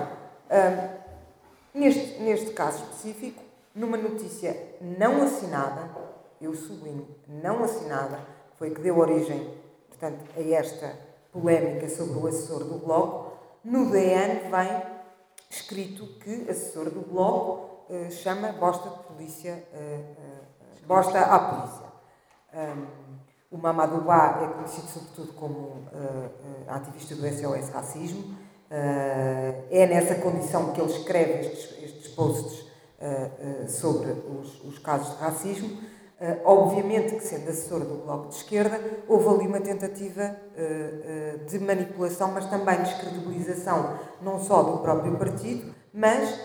Neste, 1.72 2.20
neste 2.20 2.50
caso 2.52 2.82
específico, 2.84 3.42
numa 3.74 3.96
notícia 3.96 4.56
não 4.80 5.22
assinada, 5.22 5.88
eu 6.40 6.54
sublinho, 6.54 7.06
não 7.28 7.62
assinada, 7.62 8.18
foi 8.58 8.70
que 8.70 8.80
deu 8.80 8.98
origem, 8.98 9.54
portanto, 9.88 10.24
a 10.36 10.40
esta 10.40 10.94
polémica 11.32 11.88
sobre 11.88 12.18
o 12.18 12.26
assessor 12.26 12.64
do 12.64 12.78
Bloco, 12.78 13.32
no 13.64 13.90
DN 13.90 14.50
vem 14.50 14.82
escrito 15.48 16.06
que 16.18 16.50
assessor 16.50 16.90
do 16.90 17.00
Bloco 17.00 17.84
uh, 17.88 18.10
chama 18.10 18.52
bosta 18.52 18.88
de 18.88 18.98
polícia, 19.04 19.64
uh, 19.72 19.76
uh, 19.76 20.39
bosta 20.90 21.20
à 21.20 21.38
polícia. 21.38 21.86
O 23.48 23.56
Mamadou 23.56 24.00
Ba 24.00 24.40
é 24.42 24.46
conhecido 24.48 24.88
sobretudo 24.88 25.32
como 25.34 25.86
ativista 26.66 27.14
do 27.14 27.22
SOS 27.28 27.68
Racismo. 27.68 28.36
é 28.68 29.86
nessa 29.86 30.16
condição 30.16 30.72
que 30.72 30.80
ele 30.80 30.90
escreve 30.90 31.46
estes, 31.46 32.08
posts 32.08 32.66
sobre 33.68 34.10
os, 34.10 34.64
os 34.64 34.78
casos 34.80 35.16
de 35.16 35.22
racismo. 35.22 35.78
Obviamente 36.44 37.14
que, 37.14 37.24
sendo 37.24 37.48
assessora 37.48 37.84
do 37.84 38.04
Bloco 38.04 38.28
de 38.28 38.34
Esquerda, 38.34 38.80
houve 39.08 39.28
ali 39.28 39.46
uma 39.46 39.60
tentativa 39.60 40.36
de 41.46 41.58
manipulação, 41.60 42.32
mas 42.32 42.46
também 42.46 42.82
descredibilização, 42.82 43.96
não 44.20 44.40
só 44.40 44.64
do 44.64 44.78
próprio 44.78 45.16
partido, 45.16 45.72
mas 45.94 46.36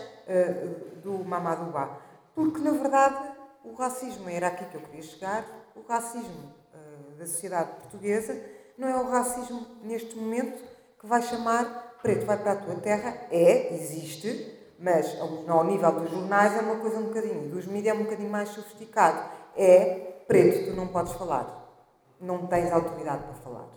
do 1.02 1.24
Mamadou 1.24 1.72
Ba. 1.72 1.98
Porque, 2.34 2.60
na 2.60 2.70
verdade, 2.70 3.35
o 3.70 3.74
racismo, 3.74 4.28
era 4.28 4.48
aqui 4.48 4.64
que 4.66 4.76
eu 4.76 4.80
queria 4.80 5.02
chegar, 5.02 5.44
o 5.74 5.82
racismo 5.86 6.54
da 7.18 7.26
sociedade 7.26 7.70
portuguesa 7.80 8.38
não 8.76 8.88
é 8.88 8.96
o 8.96 9.08
racismo, 9.08 9.66
neste 9.82 10.16
momento, 10.16 10.62
que 10.98 11.06
vai 11.06 11.22
chamar 11.22 11.96
preto 12.02 12.26
vai 12.26 12.36
para 12.36 12.52
a 12.52 12.56
tua 12.56 12.76
terra. 12.76 13.16
É, 13.30 13.74
existe, 13.74 14.74
mas 14.78 15.18
ao 15.48 15.64
nível 15.64 15.92
dos 15.92 16.10
jornais 16.10 16.54
é 16.54 16.60
uma 16.60 16.76
coisa 16.76 16.98
um 16.98 17.06
bocadinho, 17.06 17.48
dos 17.48 17.66
mídias 17.66 17.96
é 17.96 17.98
um 17.98 18.04
bocadinho 18.04 18.30
mais 18.30 18.50
sofisticado 18.50 19.36
é 19.56 20.22
preto, 20.28 20.70
tu 20.70 20.76
não 20.76 20.88
podes 20.88 21.12
falar. 21.14 21.64
Não 22.20 22.46
tens 22.46 22.70
autoridade 22.70 23.24
para 23.24 23.34
falar. 23.34 23.68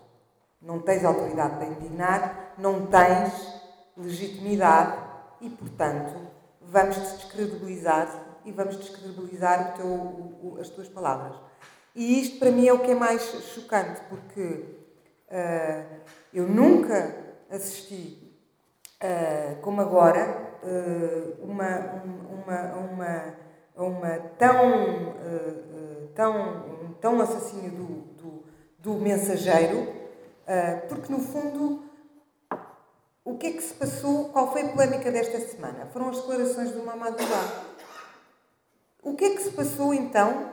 Não 0.62 0.80
tens 0.80 1.06
autoridade 1.06 1.56
para 1.56 1.68
indignar, 1.68 2.54
não 2.58 2.86
tens 2.88 3.34
legitimidade 3.96 4.98
e, 5.40 5.50
portanto, 5.50 6.16
vamos 6.62 6.98
te 6.98 7.18
descredibilizar 7.18 8.29
e 8.50 8.52
vamos 8.52 8.78
descredibilizar 8.78 9.74
o 9.74 9.78
teu, 9.78 9.88
o, 9.88 10.58
as 10.60 10.70
tuas 10.70 10.90
palavras. 10.90 11.36
E 11.96 12.20
isto 12.22 12.40
para 12.40 12.52
mim 12.52 12.68
é 12.68 12.74
o 12.74 12.80
que 12.80 12.92
é 12.92 12.96
mais 12.96 13.22
chocante, 13.54 14.02
porque 14.10 14.66
uh, 15.30 16.00
eu 16.34 16.48
nunca 16.48 17.16
assisti, 17.50 18.34
uh, 19.02 19.62
como 19.62 19.82
agora, 19.82 20.58
uh, 20.64 21.46
uma, 21.46 22.04
uma, 22.44 22.74
uma 22.76 23.50
uma 23.80 24.18
tão, 24.38 25.16
tão, 26.14 26.96
tão 27.00 27.22
assassínio 27.22 27.72
do, 27.72 27.86
do, 28.22 28.44
do 28.78 28.94
mensageiro, 28.96 29.88
porque 30.90 31.10
no 31.10 31.20
fundo 31.20 31.90
o 33.24 33.38
que 33.38 33.48
é 33.48 33.52
que 33.52 33.62
se 33.62 33.74
passou, 33.74 34.30
qual 34.30 34.52
foi 34.52 34.64
a 34.64 34.70
polémica 34.70 35.10
desta 35.12 35.40
semana? 35.40 35.86
Foram 35.94 36.10
as 36.10 36.18
declarações 36.18 36.72
do 36.72 36.84
Mamadoulah. 36.84 37.69
O 39.02 39.14
que 39.14 39.26
é 39.26 39.30
que 39.32 39.42
se 39.42 39.52
passou 39.52 39.94
então 39.94 40.52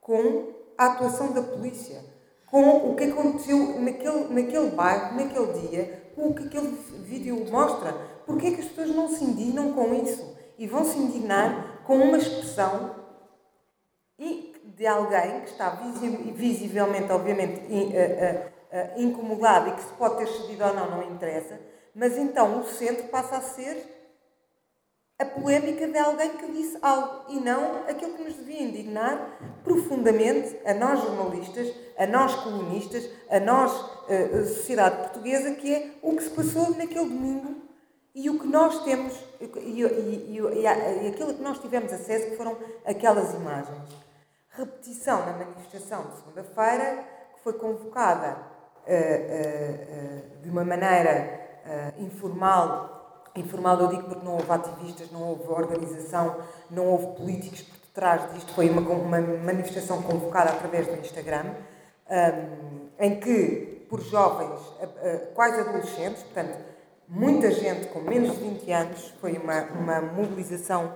com 0.00 0.52
a 0.78 0.86
atuação 0.86 1.32
da 1.32 1.42
polícia? 1.42 2.04
Com 2.46 2.90
o 2.90 2.96
que 2.96 3.04
aconteceu 3.04 3.80
naquele, 3.80 4.34
naquele 4.34 4.70
bairro, 4.70 5.16
naquele 5.16 5.68
dia, 5.68 6.12
com 6.14 6.28
o 6.28 6.34
que 6.34 6.44
aquele 6.44 6.68
vídeo 7.04 7.46
mostra? 7.50 7.92
Porquê 8.26 8.48
é 8.48 8.50
que 8.52 8.60
as 8.60 8.68
pessoas 8.68 8.94
não 8.94 9.08
se 9.08 9.24
indignam 9.24 9.72
com 9.72 9.94
isso? 9.94 10.36
E 10.58 10.66
vão 10.66 10.84
se 10.84 10.98
indignar 10.98 11.82
com 11.84 11.96
uma 11.96 12.18
expressão 12.18 13.00
de 14.80 14.86
alguém 14.86 15.42
que 15.42 15.50
está 15.50 15.78
visivelmente, 16.34 17.12
obviamente, 17.12 17.60
eh, 17.70 17.92
eh, 17.92 18.52
eh, 18.72 18.94
incomodado 18.96 19.68
e 19.68 19.72
que 19.72 19.82
se 19.82 19.92
pode 19.92 20.16
ter 20.16 20.26
cedido 20.26 20.64
ou 20.64 20.72
não, 20.72 20.90
não 20.90 21.02
interessa, 21.02 21.60
mas 21.94 22.16
então 22.16 22.60
o 22.60 22.64
centro 22.64 23.08
passa 23.08 23.36
a 23.36 23.40
ser 23.42 23.99
a 25.20 25.24
polémica 25.26 25.86
de 25.86 25.98
alguém 25.98 26.30
que 26.30 26.50
disse 26.50 26.78
algo 26.80 27.26
e 27.28 27.38
não 27.38 27.84
aquilo 27.86 28.14
que 28.14 28.22
nos 28.24 28.34
devia 28.34 28.62
indignar 28.62 29.38
profundamente 29.62 30.56
a 30.64 30.72
nós 30.72 31.02
jornalistas, 31.02 31.74
a 31.98 32.06
nós 32.06 32.34
colunistas, 32.36 33.06
a 33.28 33.38
nós 33.38 33.70
a 34.08 34.44
sociedade 34.44 34.96
portuguesa, 34.96 35.54
que 35.54 35.74
é 35.74 35.90
o 36.02 36.16
que 36.16 36.22
se 36.22 36.30
passou 36.30 36.70
naquele 36.70 37.04
domingo 37.04 37.60
e 38.14 38.28
o 38.28 38.38
que 38.38 38.46
nós 38.46 38.82
temos, 38.82 39.14
e, 39.40 39.44
e, 39.44 39.82
e, 39.82 40.38
e, 40.38 40.66
aquilo 41.08 41.34
que 41.34 41.42
nós 41.42 41.58
tivemos 41.58 41.92
acesso, 41.92 42.30
que 42.30 42.36
foram 42.36 42.56
aquelas 42.84 43.34
imagens. 43.34 43.88
Repetição 44.50 45.24
na 45.26 45.32
manifestação 45.32 46.06
de 46.08 46.16
segunda-feira, 46.16 47.04
que 47.34 47.40
foi 47.42 47.52
convocada 47.52 48.36
uh, 48.86 48.90
uh, 48.90 50.38
uh, 50.38 50.42
de 50.42 50.50
uma 50.50 50.64
maneira 50.64 51.38
informal. 51.98 52.99
Informal 53.36 53.80
eu 53.80 53.88
digo 53.88 54.02
porque 54.04 54.24
não 54.24 54.34
houve 54.34 54.50
ativistas, 54.50 55.10
não 55.12 55.22
houve 55.22 55.46
organização, 55.48 56.36
não 56.70 56.86
houve 56.86 57.06
políticos 57.16 57.62
por 57.62 57.78
detrás 57.78 58.32
disto. 58.34 58.52
Foi 58.54 58.68
uma, 58.68 58.80
uma 58.80 59.20
manifestação 59.20 60.02
convocada 60.02 60.50
através 60.50 60.86
do 60.86 60.94
Instagram, 60.96 61.54
um, 62.08 62.88
em 62.98 63.20
que, 63.20 63.86
por 63.88 64.00
jovens, 64.02 64.60
quase 65.34 65.60
adolescentes, 65.60 66.22
portanto, 66.24 66.58
muita 67.08 67.50
gente 67.50 67.88
com 67.88 68.00
menos 68.00 68.32
de 68.36 68.44
20 68.44 68.72
anos, 68.72 69.14
foi 69.20 69.38
uma, 69.38 69.62
uma 69.64 70.00
mobilização, 70.00 70.94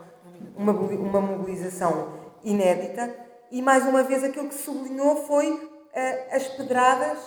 uma, 0.56 0.72
uma 0.72 1.20
mobilização 1.20 2.14
inédita, 2.42 3.14
e 3.50 3.62
mais 3.62 3.84
uma 3.86 4.02
vez 4.02 4.24
aquilo 4.24 4.48
que 4.48 4.54
sublinhou 4.54 5.26
foi 5.26 5.52
uh, 5.52 6.34
as 6.34 6.48
pedradas 6.48 7.18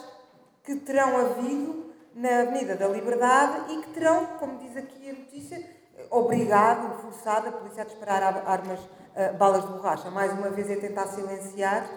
que 0.63 0.75
terão 0.75 1.17
havido 1.17 1.86
na 2.17 2.41
Avenida 2.41 2.75
da 2.75 2.87
Liberdade 2.87 3.73
e 3.73 3.81
que 3.83 3.89
terão, 3.91 4.25
como 4.39 4.57
diz 4.57 4.75
aqui 4.75 5.09
a 5.09 5.13
notícia, 5.13 5.63
obrigado, 6.09 6.99
forçado 6.99 7.49
a 7.49 7.51
polícia 7.51 7.83
a 7.83 7.85
disparar 7.85 8.43
armas, 8.47 8.79
uh, 8.79 9.37
balas 9.37 9.63
de 9.67 9.71
borracha. 9.71 10.09
Mais 10.09 10.33
uma 10.33 10.49
vez 10.49 10.69
é 10.71 10.75
tentar 10.77 11.07
silenciar 11.07 11.87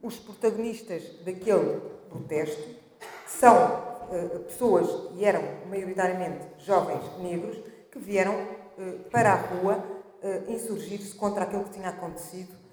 os 0.00 0.16
protagonistas 0.18 1.02
daquele 1.24 1.80
protesto, 2.08 2.62
que 3.24 3.30
são 3.30 3.56
uh, 3.56 4.38
pessoas, 4.44 5.10
e 5.16 5.24
eram 5.24 5.42
maioritariamente 5.68 6.46
jovens 6.58 7.02
negros, 7.18 7.56
que 7.90 7.98
vieram 7.98 8.34
uh, 8.34 9.10
para 9.10 9.32
a 9.32 9.34
rua 9.34 9.84
uh, 10.22 10.52
insurgir-se 10.52 11.16
contra 11.16 11.42
aquilo 11.42 11.64
que 11.64 11.70
tinha 11.70 11.88
acontecido, 11.88 12.64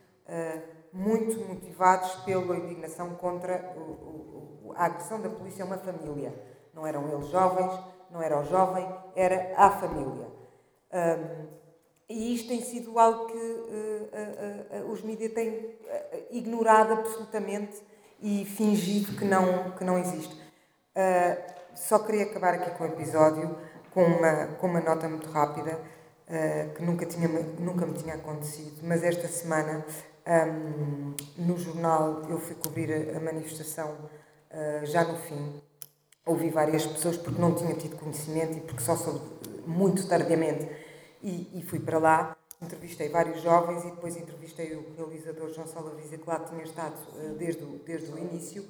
muito 0.94 1.38
motivados 1.50 2.16
pela 2.24 2.56
indignação 2.56 3.16
contra 3.16 3.74
o, 3.76 3.82
o, 3.82 4.53
a 4.76 4.86
agressão 4.86 5.22
da 5.22 5.30
polícia 5.30 5.64
a 5.64 5.68
uma 5.68 5.78
família. 5.78 6.34
Não 6.74 6.86
eram 6.88 7.08
eles 7.10 7.28
jovens, 7.28 7.72
não 8.10 8.22
era 8.22 8.40
o 8.40 8.44
jovem, 8.46 8.88
era 9.16 9.54
a 9.58 9.70
família. 9.70 10.28
Um, 10.94 11.48
e 12.10 12.36
isto 12.36 12.48
tem 12.48 12.62
sido 12.62 13.00
algo 13.00 13.26
que 13.26 13.38
uh, 13.38 14.82
uh, 14.82 14.88
uh, 14.88 14.92
os 14.92 15.02
mídias 15.02 15.34
têm 15.34 15.76
ignorado 16.32 16.94
absolutamente 16.94 17.82
e 18.22 18.46
fingido 18.46 19.18
que 19.18 19.26
não, 19.26 19.72
que 19.72 19.84
não 19.84 19.98
existe. 19.98 20.34
Uh, 20.34 21.54
só 21.76 22.00
queria 22.00 22.24
acabar 22.24 22.54
aqui 22.54 22.70
com 22.72 22.84
o 22.84 22.88
episódio 22.88 23.58
com 23.92 24.04
uma, 24.04 24.48
com 24.60 24.68
uma 24.68 24.80
nota 24.80 25.08
muito 25.08 25.30
rápida 25.30 25.80
uh, 26.28 26.74
que 26.74 26.84
nunca, 26.84 27.06
tinha, 27.06 27.28
nunca 27.28 27.86
me 27.86 27.94
tinha 27.94 28.16
acontecido, 28.16 28.82
mas 28.84 29.04
esta 29.04 29.28
semana 29.28 29.86
um, 30.26 31.16
no 31.38 31.58
jornal 31.58 32.22
eu 32.30 32.40
fui 32.40 32.56
cobrir 32.56 32.92
a, 32.92 33.18
a 33.18 33.20
manifestação 33.20 33.96
uh, 34.54 34.86
já 34.86 35.04
no 35.04 35.18
fim. 35.18 35.62
Ouvi 36.26 36.50
várias 36.50 36.86
pessoas 36.86 37.18
porque 37.18 37.42
não 37.42 37.54
tinha 37.54 37.74
tido 37.76 37.98
conhecimento 37.98 38.58
e 38.58 38.62
porque 38.62 38.82
só 38.82 38.96
soube 38.96 39.20
muito 39.68 40.08
tardiamente 40.08 40.70
e, 41.22 41.60
e 41.60 41.62
fui 41.64 41.80
para 41.80 41.98
lá. 41.98 42.38
Entrevistei 42.62 43.10
vários 43.10 43.42
jovens 43.42 43.84
e 43.84 43.92
depois 43.92 44.16
entrevistei 44.16 44.74
o 44.74 44.96
realizador 44.96 45.54
João 45.54 45.68
Salavisa, 45.68 46.18
que 46.18 46.30
lá 46.30 46.40
tinha 46.40 46.64
estado 46.64 46.96
desde, 47.38 47.62
o, 47.62 47.80
desde 47.86 48.10
o 48.10 48.18
início 48.18 48.66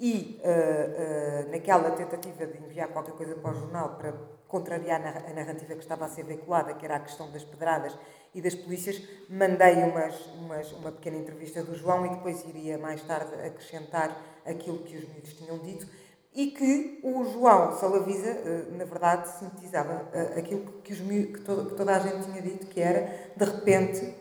e 0.00 0.40
uh, 0.42 1.46
uh, 1.46 1.50
naquela 1.50 1.90
tentativa 1.90 2.46
de 2.46 2.58
enviar 2.58 2.88
qualquer 2.88 3.12
coisa 3.12 3.34
para 3.34 3.50
o 3.50 3.54
jornal 3.54 3.96
para 3.96 4.14
contrariar 4.48 5.00
a 5.06 5.32
narrativa 5.32 5.74
que 5.74 5.82
estava 5.82 6.06
a 6.06 6.08
ser 6.08 6.24
veiculada, 6.24 6.74
que 6.74 6.84
era 6.84 6.96
a 6.96 7.00
questão 7.00 7.30
das 7.30 7.44
pedradas 7.44 7.96
e 8.34 8.40
das 8.40 8.54
polícias, 8.54 9.00
mandei 9.28 9.76
umas, 9.76 10.26
umas, 10.34 10.72
uma 10.72 10.90
pequena 10.90 11.18
entrevista 11.18 11.62
do 11.62 11.74
João 11.74 12.06
e 12.06 12.08
depois 12.08 12.44
iria 12.46 12.78
mais 12.78 13.02
tarde 13.02 13.34
acrescentar 13.34 14.10
aquilo 14.44 14.78
que 14.78 14.96
os 14.96 15.08
miúdos 15.08 15.32
tinham 15.34 15.58
dito 15.58 15.86
e 16.34 16.48
que 16.48 17.00
o 17.02 17.24
João 17.24 17.76
Salavisa, 17.78 18.30
uh, 18.30 18.76
na 18.76 18.84
verdade, 18.84 19.28
sintetizava 19.38 20.08
aquilo 20.36 20.80
que, 20.84 20.92
os, 20.92 21.00
que, 21.00 21.40
to, 21.40 21.66
que, 21.66 21.74
toda 21.74 21.96
a 21.96 21.98
gente 21.98 22.24
tinha 22.24 22.42
dito, 22.42 22.66
que 22.66 22.80
era, 22.80 23.32
de 23.36 23.44
repente, 23.44 24.14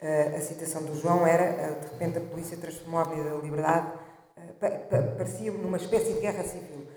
a 0.00 0.40
citação 0.40 0.84
do 0.84 0.94
João 0.94 1.26
era, 1.26 1.72
de 1.72 1.88
repente 1.88 2.18
a 2.18 2.20
polícia 2.20 2.56
transformou 2.56 3.00
a 3.00 3.02
Avenida 3.02 3.30
da 3.30 3.42
Liberdade 3.42 3.92
parecia 5.16 5.52
numa 5.52 5.76
espécie 5.76 6.14
de 6.14 6.20
guerra 6.20 6.42
civil. 6.44 6.87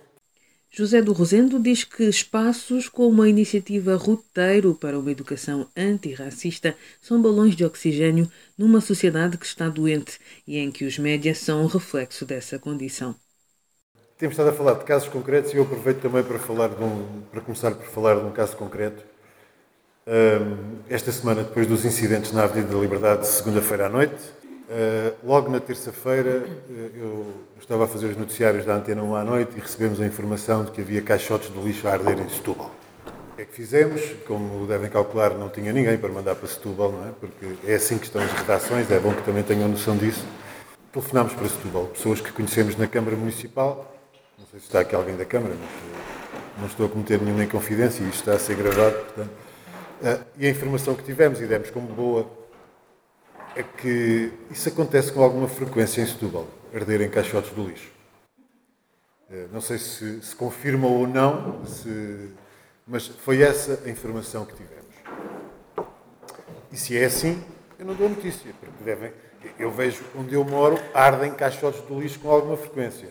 José 0.74 1.02
do 1.02 1.12
Rosendo 1.12 1.60
diz 1.60 1.84
que 1.84 2.04
espaços 2.06 2.88
como 2.88 3.22
a 3.22 3.28
iniciativa 3.28 3.98
Roteiro 3.98 4.74
para 4.74 4.98
uma 4.98 5.12
educação 5.12 5.68
antirracista 5.76 6.74
são 7.02 7.22
balões 7.22 7.58
de 7.58 7.66
oxigênio 7.66 8.32
numa 8.58 8.80
sociedade 8.80 9.38
que 9.38 9.46
está 9.46 9.68
doente 9.68 10.18
e 10.48 10.58
em 10.58 10.72
que 10.72 10.86
os 10.86 10.98
médias 10.98 11.40
são 11.40 11.64
um 11.64 11.66
reflexo 11.66 12.26
dessa 12.26 12.58
condição. 12.58 13.14
Temos 14.18 14.32
estado 14.34 14.52
a 14.52 14.54
falar 14.54 14.76
de 14.76 14.86
casos 14.86 15.10
concretos 15.10 15.52
e 15.52 15.58
eu 15.58 15.64
aproveito 15.64 16.00
também 16.00 16.24
para, 16.24 16.40
falar 16.40 16.70
um, 16.82 17.22
para 17.30 17.42
começar 17.42 17.72
por 17.72 17.88
falar 17.88 18.16
de 18.16 18.26
um 18.26 18.32
caso 18.32 18.56
concreto. 18.56 19.04
esta 20.90 21.12
semana, 21.12 21.44
depois 21.44 21.68
dos 21.68 21.84
incidentes 21.84 22.32
na 22.32 22.44
Avenida 22.44 22.74
da 22.74 22.80
Liberdade, 22.80 23.28
segunda-feira 23.28 23.88
à 23.88 23.90
noite, 23.90 24.22
Uh, 24.72 25.12
logo 25.28 25.50
na 25.50 25.60
terça-feira, 25.60 26.46
uh, 26.46 26.92
eu 26.96 27.26
estava 27.72 27.86
a 27.86 27.88
fazer 27.88 28.08
os 28.08 28.18
noticiários 28.18 28.66
da 28.66 28.76
Antena 28.76 29.02
1 29.02 29.16
à 29.16 29.24
noite 29.24 29.54
e 29.56 29.62
recebemos 29.62 30.02
a 30.02 30.06
informação 30.06 30.66
de 30.66 30.72
que 30.72 30.82
havia 30.82 31.02
caixotes 31.02 31.50
de 31.54 31.58
lixo 31.58 31.88
a 31.88 31.94
arder 31.94 32.20
em 32.20 32.28
Setúbal. 32.28 32.70
O 33.06 33.36
que 33.38 33.44
é 33.44 33.46
que 33.46 33.56
fizemos? 33.56 34.02
Como 34.28 34.68
devem 34.68 34.90
calcular, 34.90 35.30
não 35.36 35.48
tinha 35.48 35.72
ninguém 35.72 35.98
para 35.98 36.10
mandar 36.10 36.36
para 36.36 36.50
Setúbal, 36.50 36.92
não 36.92 37.08
é? 37.08 37.12
Porque 37.18 37.56
é 37.66 37.76
assim 37.76 37.98
que 37.98 38.04
estão 38.04 38.22
as 38.22 38.30
redações, 38.34 38.92
é 38.92 39.00
bom 39.00 39.14
que 39.14 39.22
também 39.22 39.42
tenham 39.42 39.70
noção 39.70 39.96
disso. 39.96 40.22
Telefonámos 40.92 41.32
para 41.32 41.48
Setúbal, 41.48 41.86
pessoas 41.86 42.20
que 42.20 42.34
conhecemos 42.34 42.76
na 42.76 42.88
Câmara 42.88 43.16
Municipal, 43.16 43.96
não 44.38 44.46
sei 44.48 44.60
se 44.60 44.66
está 44.66 44.82
aqui 44.82 44.94
alguém 44.94 45.16
da 45.16 45.24
Câmara, 45.24 45.56
mas 45.58 45.70
uh, 45.70 46.60
não 46.60 46.68
estou 46.68 46.88
a 46.88 46.90
cometer 46.90 47.22
nenhuma 47.22 47.46
inconfidência 47.46 48.04
e 48.04 48.10
isto 48.10 48.20
está 48.20 48.34
a 48.34 48.40
ser 48.40 48.58
gravado, 48.58 48.98
portanto. 48.98 49.32
e 50.38 50.46
a 50.46 50.50
informação 50.50 50.94
que 50.94 51.04
tivemos 51.04 51.40
e 51.40 51.46
demos 51.46 51.70
como 51.70 51.88
boa 51.88 52.30
é 53.56 53.64
que 53.64 54.34
isso 54.52 54.68
acontece 54.68 55.14
com 55.14 55.24
alguma 55.24 55.48
frequência 55.48 56.02
em 56.02 56.06
Setúbal, 56.06 56.46
arder 56.74 57.02
em 57.02 57.10
caixotes 57.10 57.52
do 57.52 57.68
lixo. 57.68 57.92
Eh, 59.30 59.48
não 59.52 59.62
sei 59.62 59.78
se, 59.78 60.22
se 60.22 60.36
confirma 60.36 60.88
ou 60.88 61.08
não, 61.08 61.66
se, 61.66 62.32
mas 62.88 63.08
foi 63.08 63.42
essa 63.42 63.82
a 63.86 63.90
informação 63.90 64.46
que 64.46 64.56
tivemos. 64.56 64.82
E 66.72 66.78
se 66.78 66.98
é 66.98 67.06
assim, 67.06 67.44
eu 67.78 67.86
não 67.86 67.94
dou 67.94 68.10
notícia, 68.10 68.54
porque 68.60 68.84
devem. 68.84 69.12
Eu 69.58 69.72
vejo 69.72 70.04
onde 70.16 70.36
eu 70.36 70.44
moro, 70.44 70.78
ardem 70.94 71.34
caixotes 71.34 71.82
do 71.82 72.00
lixo 72.00 72.20
com 72.20 72.30
alguma 72.30 72.56
frequência. 72.56 73.10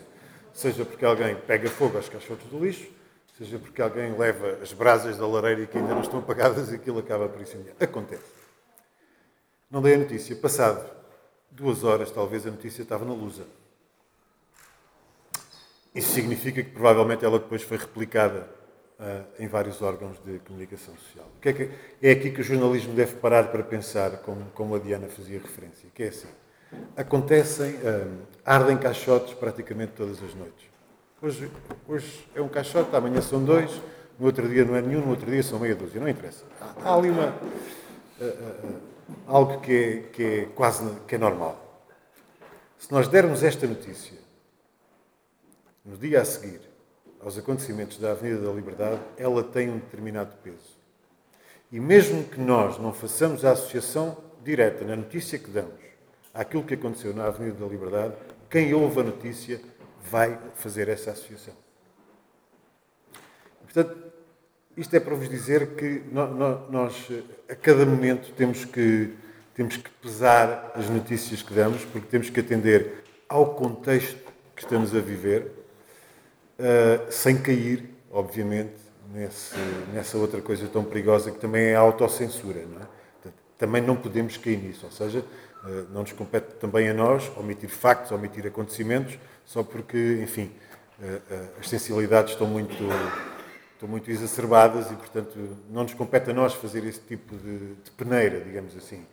Seja 0.53 0.85
porque 0.85 1.03
alguém 1.03 1.35
pega 1.35 1.69
fogo 1.69 1.97
aos 1.97 2.07
caixotes 2.07 2.47
do 2.47 2.63
lixo, 2.63 2.87
seja 3.37 3.59
porque 3.59 3.81
alguém 3.81 4.17
leva 4.17 4.59
as 4.61 4.71
brasas 4.71 5.17
da 5.17 5.27
lareira 5.27 5.61
e 5.61 5.67
que 5.67 5.77
ainda 5.77 5.93
não 5.93 6.01
estão 6.01 6.19
apagadas 6.19 6.71
e 6.71 6.75
aquilo 6.75 6.99
acaba 6.99 7.27
por 7.27 7.41
incendiar. 7.41 7.75
Acontece. 7.79 8.23
Não 9.69 9.81
dei 9.81 9.95
a 9.95 9.97
notícia. 9.97 10.35
Passado 10.35 11.00
duas 11.51 11.83
horas, 11.83 12.09
talvez, 12.09 12.47
a 12.47 12.51
notícia 12.51 12.81
estava 12.81 13.05
na 13.05 13.13
Lusa. 13.13 13.45
Isso 15.93 16.13
significa 16.13 16.63
que 16.63 16.69
provavelmente 16.69 17.25
ela 17.25 17.37
depois 17.37 17.61
foi 17.61 17.77
replicada 17.77 18.47
uh, 18.97 19.25
em 19.37 19.47
vários 19.47 19.81
órgãos 19.81 20.17
de 20.25 20.39
comunicação 20.39 20.95
social. 20.95 21.27
Que 21.41 21.49
é, 21.49 21.53
que, 21.53 21.69
é 22.01 22.11
aqui 22.11 22.31
que 22.31 22.39
o 22.39 22.43
jornalismo 22.43 22.93
deve 22.93 23.15
parar 23.15 23.51
para 23.51 23.61
pensar, 23.61 24.17
como, 24.19 24.45
como 24.53 24.75
a 24.75 24.79
Diana 24.79 25.07
fazia 25.07 25.39
referência, 25.39 25.89
que 25.93 26.03
é 26.03 26.07
assim. 26.07 26.29
Acontecem, 26.95 27.75
uh, 27.75 28.17
ardem 28.45 28.77
caixotes 28.77 29.33
praticamente 29.33 29.91
todas 29.91 30.23
as 30.23 30.33
noites. 30.33 30.71
Hoje, 31.21 31.51
hoje 31.85 32.27
é 32.33 32.41
um 32.41 32.47
caixote, 32.47 32.95
amanhã 32.95 33.21
são 33.21 33.43
dois, 33.43 33.69
no 34.17 34.25
outro 34.25 34.47
dia 34.47 34.63
não 34.63 34.75
é 34.75 34.81
nenhum, 34.81 35.01
no 35.01 35.09
outro 35.09 35.29
dia 35.29 35.43
são 35.43 35.59
meia 35.59 35.75
dúzia, 35.75 35.99
não 35.99 36.07
interessa. 36.07 36.45
Há, 36.61 36.89
há 36.89 36.95
ali 36.95 37.09
uma... 37.09 37.35
Uh, 38.21 38.90
algo 39.27 39.59
que 39.61 39.71
é, 39.73 39.97
que 40.11 40.23
é 40.23 40.45
quase 40.55 40.83
que 41.07 41.15
é 41.15 41.17
normal. 41.17 41.85
Se 42.77 42.91
nós 42.91 43.07
dermos 43.07 43.43
esta 43.43 43.67
notícia 43.67 44.17
no 45.85 45.97
dia 45.97 46.21
a 46.21 46.25
seguir 46.25 46.61
aos 47.19 47.37
acontecimentos 47.37 47.97
da 47.97 48.11
Avenida 48.11 48.41
da 48.41 48.51
Liberdade, 48.51 49.01
ela 49.17 49.43
tem 49.43 49.69
um 49.69 49.77
determinado 49.77 50.35
peso. 50.43 50.79
E 51.71 51.79
mesmo 51.79 52.23
que 52.23 52.39
nós 52.39 52.77
não 52.77 52.91
façamos 52.91 53.45
a 53.45 53.51
associação 53.51 54.17
direta 54.43 54.83
na 54.83 54.95
notícia 54.95 55.37
que 55.37 55.49
damos 55.49 55.79
àquilo 56.33 56.63
que 56.63 56.73
aconteceu 56.73 57.13
na 57.13 57.25
Avenida 57.25 57.63
da 57.63 57.71
Liberdade, 57.71 58.15
quem 58.49 58.73
ouve 58.73 58.99
a 58.99 59.03
notícia 59.03 59.61
vai 60.01 60.39
fazer 60.55 60.89
essa 60.89 61.11
associação. 61.11 61.53
Portanto, 63.61 64.10
isto 64.77 64.95
é 64.95 64.99
para 64.99 65.15
vos 65.15 65.29
dizer 65.29 65.75
que 65.75 66.01
nós, 66.69 67.07
a 67.49 67.55
cada 67.55 67.85
momento, 67.85 68.31
temos 68.33 68.63
que, 68.65 69.13
temos 69.53 69.77
que 69.77 69.89
pesar 70.01 70.71
as 70.75 70.89
notícias 70.89 71.41
que 71.41 71.53
damos, 71.53 71.83
porque 71.85 72.07
temos 72.07 72.29
que 72.29 72.39
atender 72.39 73.03
ao 73.27 73.53
contexto 73.53 74.31
que 74.55 74.63
estamos 74.63 74.95
a 74.95 74.99
viver, 74.99 75.51
uh, 76.59 77.11
sem 77.11 77.37
cair, 77.37 77.89
obviamente, 78.11 78.75
nesse, 79.13 79.55
nessa 79.93 80.17
outra 80.17 80.41
coisa 80.41 80.67
tão 80.67 80.83
perigosa 80.83 81.31
que 81.31 81.39
também 81.39 81.65
é 81.65 81.75
a 81.75 81.79
autocensura. 81.79 82.65
Não 82.65 82.81
é? 82.81 83.31
Também 83.57 83.81
não 83.81 83.95
podemos 83.95 84.37
cair 84.37 84.57
nisso, 84.57 84.85
ou 84.85 84.91
seja, 84.91 85.19
uh, 85.19 85.87
não 85.93 86.01
nos 86.01 86.13
compete 86.13 86.55
também 86.55 86.89
a 86.89 86.93
nós 86.93 87.29
omitir 87.35 87.69
factos, 87.69 88.11
omitir 88.11 88.47
acontecimentos, 88.47 89.19
só 89.45 89.63
porque, 89.63 90.19
enfim, 90.23 90.51
uh, 91.01 91.59
as 91.59 91.67
sensibilidades 91.67 92.33
estão 92.33 92.47
muito 92.47 92.87
estão 93.81 93.89
muito 93.89 94.11
exacerbadas 94.11 94.91
e, 94.91 94.95
portanto, 94.95 95.57
não 95.67 95.81
nos 95.81 95.95
compete 95.95 96.29
a 96.29 96.33
nós 96.33 96.53
fazer 96.53 96.85
esse 96.85 96.99
tipo 96.99 97.35
de, 97.35 97.73
de 97.73 97.91
peneira, 97.97 98.39
digamos 98.39 98.77
assim. 98.77 99.03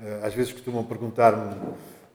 Eh, 0.00 0.20
às 0.22 0.32
vezes 0.32 0.54
costumam 0.54 0.82
perguntar-me 0.82 1.54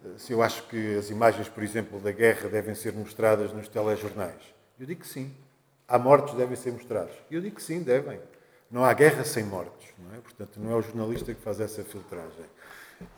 eh, 0.04 0.08
se 0.18 0.34
eu 0.34 0.42
acho 0.42 0.64
que 0.64 0.98
as 0.98 1.12
imagens, 1.12 1.48
por 1.48 1.62
exemplo, 1.62 2.00
da 2.00 2.12
guerra 2.12 2.50
devem 2.50 2.74
ser 2.74 2.94
mostradas 2.94 3.54
nos 3.54 3.68
telejornais. 3.68 4.42
Eu 4.80 4.88
digo 4.88 5.02
que 5.02 5.08
sim. 5.08 5.32
Há 5.88 6.00
mortos 6.00 6.34
devem 6.34 6.56
ser 6.56 6.72
mostrados. 6.72 7.14
Eu 7.30 7.40
digo 7.40 7.58
que 7.58 7.64
sim, 7.64 7.84
devem. 7.84 8.20
Não 8.72 8.84
há 8.84 8.92
guerra 8.94 9.24
sem 9.24 9.44
mortos, 9.44 9.86
não 10.00 10.18
é? 10.18 10.22
Portanto, 10.22 10.60
não 10.60 10.72
é 10.72 10.76
o 10.76 10.82
jornalista 10.82 11.32
que 11.32 11.42
faz 11.42 11.60
essa 11.60 11.84
filtragem. 11.84 12.46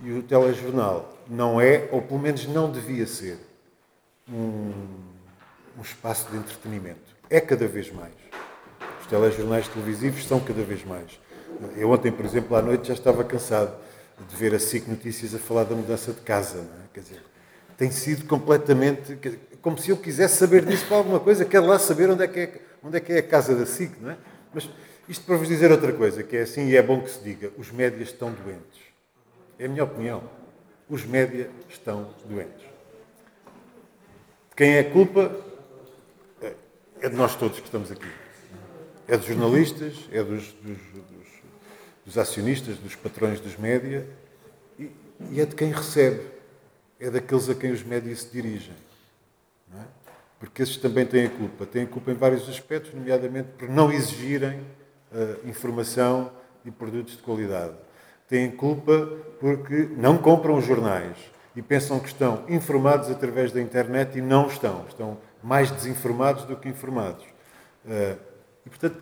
E 0.01 0.11
o 0.11 0.23
telejornal 0.23 1.17
não 1.29 1.61
é, 1.61 1.87
ou 1.89 2.01
pelo 2.01 2.19
menos 2.19 2.45
não 2.47 2.69
devia 2.69 3.07
ser, 3.07 3.37
um, 4.27 4.73
um 5.77 5.81
espaço 5.81 6.29
de 6.31 6.37
entretenimento. 6.37 7.15
É 7.29 7.39
cada 7.39 7.65
vez 7.65 7.89
mais. 7.89 8.23
Telejornais 9.13 9.67
televisivos 9.67 10.25
são 10.25 10.39
cada 10.39 10.63
vez 10.63 10.83
mais. 10.83 11.19
Eu 11.77 11.91
ontem, 11.91 12.11
por 12.11 12.25
exemplo, 12.25 12.55
à 12.55 12.63
noite 12.63 12.87
já 12.87 12.95
estava 12.95 13.23
cansado 13.23 13.71
de 14.27 14.35
ver 14.35 14.55
a 14.55 14.59
SIC 14.59 14.87
Notícias 14.87 15.35
a 15.35 15.37
falar 15.37 15.65
da 15.65 15.75
mudança 15.75 16.11
de 16.11 16.21
casa. 16.21 16.57
É? 16.57 16.87
Quer 16.91 16.99
dizer, 17.01 17.23
tem 17.77 17.91
sido 17.91 18.25
completamente. 18.25 19.19
Como 19.61 19.77
se 19.77 19.91
eu 19.91 19.97
quisesse 19.97 20.37
saber 20.37 20.65
disso 20.65 20.87
para 20.87 20.97
alguma 20.97 21.19
coisa, 21.19 21.45
quero 21.45 21.67
lá 21.67 21.77
saber 21.77 22.09
onde 22.09 22.23
é 22.23 22.27
que 22.27 22.39
é, 22.39 22.61
onde 22.83 22.97
é, 22.97 22.99
que 22.99 23.13
é 23.13 23.19
a 23.19 23.21
casa 23.21 23.53
da 23.53 23.67
SIC, 23.67 24.01
não 24.01 24.09
é? 24.09 24.17
Mas 24.51 24.67
isto 25.07 25.23
para 25.27 25.37
vos 25.37 25.47
dizer 25.47 25.69
outra 25.69 25.93
coisa, 25.93 26.23
que 26.23 26.35
é 26.35 26.41
assim 26.41 26.69
e 26.69 26.75
é 26.75 26.81
bom 26.81 26.99
que 26.99 27.11
se 27.11 27.23
diga: 27.23 27.51
os 27.55 27.71
médias 27.71 28.09
estão 28.09 28.31
doentes. 28.31 28.81
É 29.59 29.65
a 29.65 29.69
minha 29.69 29.83
opinião. 29.83 30.23
Os 30.89 31.05
médias 31.05 31.49
estão 31.69 32.09
doentes. 32.25 32.63
De 34.49 34.55
quem 34.57 34.73
é 34.73 34.79
a 34.79 34.89
culpa? 34.89 35.31
É 36.99 37.09
de 37.09 37.15
nós 37.15 37.35
todos 37.35 37.59
que 37.59 37.65
estamos 37.65 37.91
aqui. 37.91 38.22
É 39.07 39.17
dos 39.17 39.27
jornalistas, 39.27 40.07
é 40.11 40.23
dos, 40.23 40.53
dos, 40.53 40.77
dos, 40.93 41.27
dos 42.05 42.17
acionistas, 42.17 42.77
dos 42.77 42.95
patrões 42.95 43.39
dos 43.39 43.57
média 43.57 44.07
e, 44.79 44.89
e, 45.31 45.41
é 45.41 45.45
de 45.45 45.55
quem 45.55 45.71
recebe. 45.71 46.21
É 46.99 47.09
daqueles 47.09 47.49
a 47.49 47.55
quem 47.55 47.71
os 47.71 47.83
médias 47.83 48.21
se 48.21 48.31
dirigem. 48.31 48.75
É? 49.75 49.81
Porque 50.39 50.61
esses 50.61 50.77
também 50.77 51.05
têm 51.05 51.25
a 51.25 51.29
culpa. 51.29 51.65
Têm 51.65 51.83
a 51.83 51.87
culpa 51.87 52.11
em 52.11 52.13
vários 52.13 52.47
aspectos, 52.47 52.93
nomeadamente 52.93 53.49
por 53.57 53.67
não 53.67 53.91
exigirem 53.91 54.59
uh, 55.11 55.47
informação 55.49 56.31
e 56.63 56.71
produtos 56.71 57.17
de 57.17 57.23
qualidade. 57.23 57.73
Têm 58.29 58.49
culpa 58.51 59.09
porque 59.39 59.89
não 59.97 60.17
compram 60.17 60.61
jornais 60.61 61.17
e 61.55 61.61
pensam 61.61 61.99
que 61.99 62.07
estão 62.07 62.45
informados 62.47 63.09
através 63.09 63.51
da 63.51 63.61
internet 63.61 64.17
e 64.17 64.21
não 64.21 64.47
estão. 64.47 64.85
Estão 64.87 65.17
mais 65.43 65.69
desinformados 65.71 66.45
do 66.45 66.55
que 66.55 66.69
informados. 66.69 67.25
Uh, 67.85 68.32
e, 68.65 68.69
portanto, 68.69 68.97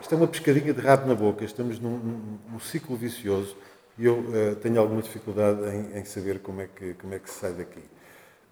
isto 0.00 0.14
é 0.14 0.16
uma 0.16 0.26
pescadinha 0.26 0.72
de 0.72 0.80
rabo 0.80 1.06
na 1.06 1.14
boca. 1.14 1.44
Estamos 1.44 1.78
num, 1.78 1.98
num, 1.98 2.38
num 2.50 2.60
ciclo 2.60 2.96
vicioso 2.96 3.56
e 3.98 4.06
eu 4.06 4.18
uh, 4.18 4.56
tenho 4.56 4.80
alguma 4.80 5.02
dificuldade 5.02 5.60
em, 5.68 5.98
em, 5.98 6.04
saber 6.04 6.40
como 6.40 6.60
é, 6.60 6.66
que, 6.66 6.94
como 6.94 7.14
é 7.14 7.18
que 7.18 7.30
se 7.30 7.38
sai 7.38 7.52
daqui. 7.52 7.80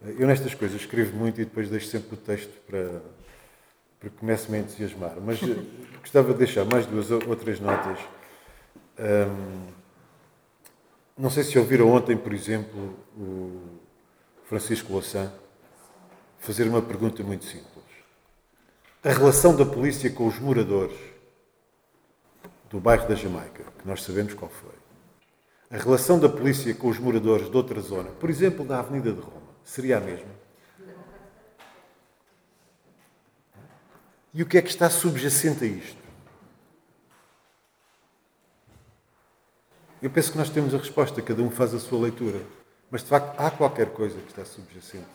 Uh, 0.03 0.15
eu, 0.19 0.27
nestas 0.27 0.55
coisas, 0.55 0.81
escrevo 0.81 1.17
muito 1.17 1.41
e 1.41 1.45
depois 1.45 1.69
deixo 1.69 1.89
sempre 1.89 2.15
o 2.15 2.17
texto 2.17 2.53
para, 2.67 3.03
para 3.99 4.11
que 4.11 4.17
comece-me 4.17 4.59
a 4.59 4.61
entusiasmar. 4.61 5.17
Mas 5.21 5.43
uh, 5.43 5.67
gostava 6.01 6.33
de 6.33 6.39
deixar 6.39 6.65
mais 6.65 6.87
duas 6.87 7.11
ou 7.11 7.37
três 7.37 7.59
notas. 7.59 7.99
Um, 8.99 9.67
não 11.17 11.31
sei 11.31 11.43
se 11.43 11.59
ouviram 11.59 11.89
ontem, 11.91 12.17
por 12.17 12.33
exemplo, 12.33 12.97
o 13.17 13.61
Francisco 14.45 14.93
Louçã 14.93 15.33
fazer 16.39 16.69
uma 16.69 16.81
pergunta 16.81 17.23
muito 17.23 17.45
simples 17.45 17.70
a 19.03 19.11
relação 19.11 19.57
da 19.57 19.65
polícia 19.65 20.11
com 20.11 20.27
os 20.27 20.39
moradores 20.39 20.97
do 22.69 22.79
bairro 22.79 23.09
da 23.09 23.15
Jamaica, 23.15 23.65
que 23.79 23.89
nós 23.89 24.03
sabemos 24.03 24.35
qual 24.35 24.51
foi, 24.51 24.75
a 25.71 25.77
relação 25.77 26.19
da 26.19 26.29
polícia 26.29 26.75
com 26.75 26.89
os 26.89 26.99
moradores 26.99 27.51
de 27.51 27.57
outra 27.57 27.81
zona, 27.81 28.11
por 28.11 28.29
exemplo, 28.29 28.65
da 28.65 28.79
Avenida 28.79 29.13
de 29.13 29.21
Roma, 29.21 29.55
seria 29.65 29.99
a 29.99 30.01
mesma? 30.01 30.41
E 34.33 34.43
o 34.43 34.47
que 34.47 34.59
é 34.59 34.63
que 34.63 34.69
está 34.69 34.89
subjacente 34.89 35.65
a 35.65 35.67
isto? 35.67 36.01
Eu 40.01 40.09
penso 40.09 40.33
que 40.33 40.39
nós 40.39 40.49
temos 40.51 40.75
a 40.75 40.79
resposta, 40.79 41.21
cada 41.21 41.43
um 41.43 41.51
faz 41.51 41.75
a 41.75 41.79
sua 41.79 42.01
leitura. 42.01 42.41
Mas, 42.91 43.03
de 43.03 43.09
facto, 43.09 43.39
há 43.39 43.51
qualquer 43.51 43.91
coisa 43.91 44.19
que 44.21 44.31
está 44.31 44.45
subjacente, 44.45 45.07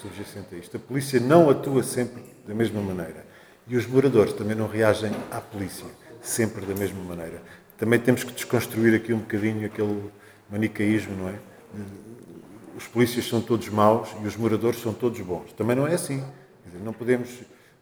subjacente 0.00 0.54
a 0.54 0.58
isto. 0.58 0.76
A 0.76 0.80
polícia 0.80 1.20
não 1.20 1.50
atua 1.50 1.82
sempre 1.82 2.22
da 2.46 2.54
mesma 2.54 2.80
maneira. 2.80 3.26
E 3.66 3.76
os 3.76 3.86
moradores 3.86 4.32
também 4.32 4.56
não 4.56 4.66
reagem 4.66 5.10
à 5.30 5.40
polícia 5.40 5.86
sempre 6.22 6.64
da 6.64 6.74
mesma 6.74 7.02
maneira. 7.02 7.42
Também 7.76 7.98
temos 7.98 8.24
que 8.24 8.32
desconstruir 8.32 8.94
aqui 8.94 9.12
um 9.12 9.18
bocadinho 9.18 9.66
aquele 9.66 10.10
manicaísmo, 10.50 11.16
não 11.16 11.28
é? 11.28 11.34
Os 12.76 12.86
polícias 12.86 13.26
são 13.26 13.40
todos 13.40 13.68
maus 13.68 14.08
e 14.22 14.26
os 14.26 14.36
moradores 14.36 14.80
são 14.80 14.92
todos 14.92 15.20
bons. 15.20 15.52
Também 15.52 15.76
não 15.76 15.86
é 15.86 15.94
assim. 15.94 16.24
Dizer, 16.64 16.82
não 16.82 16.92
podemos, 16.92 17.28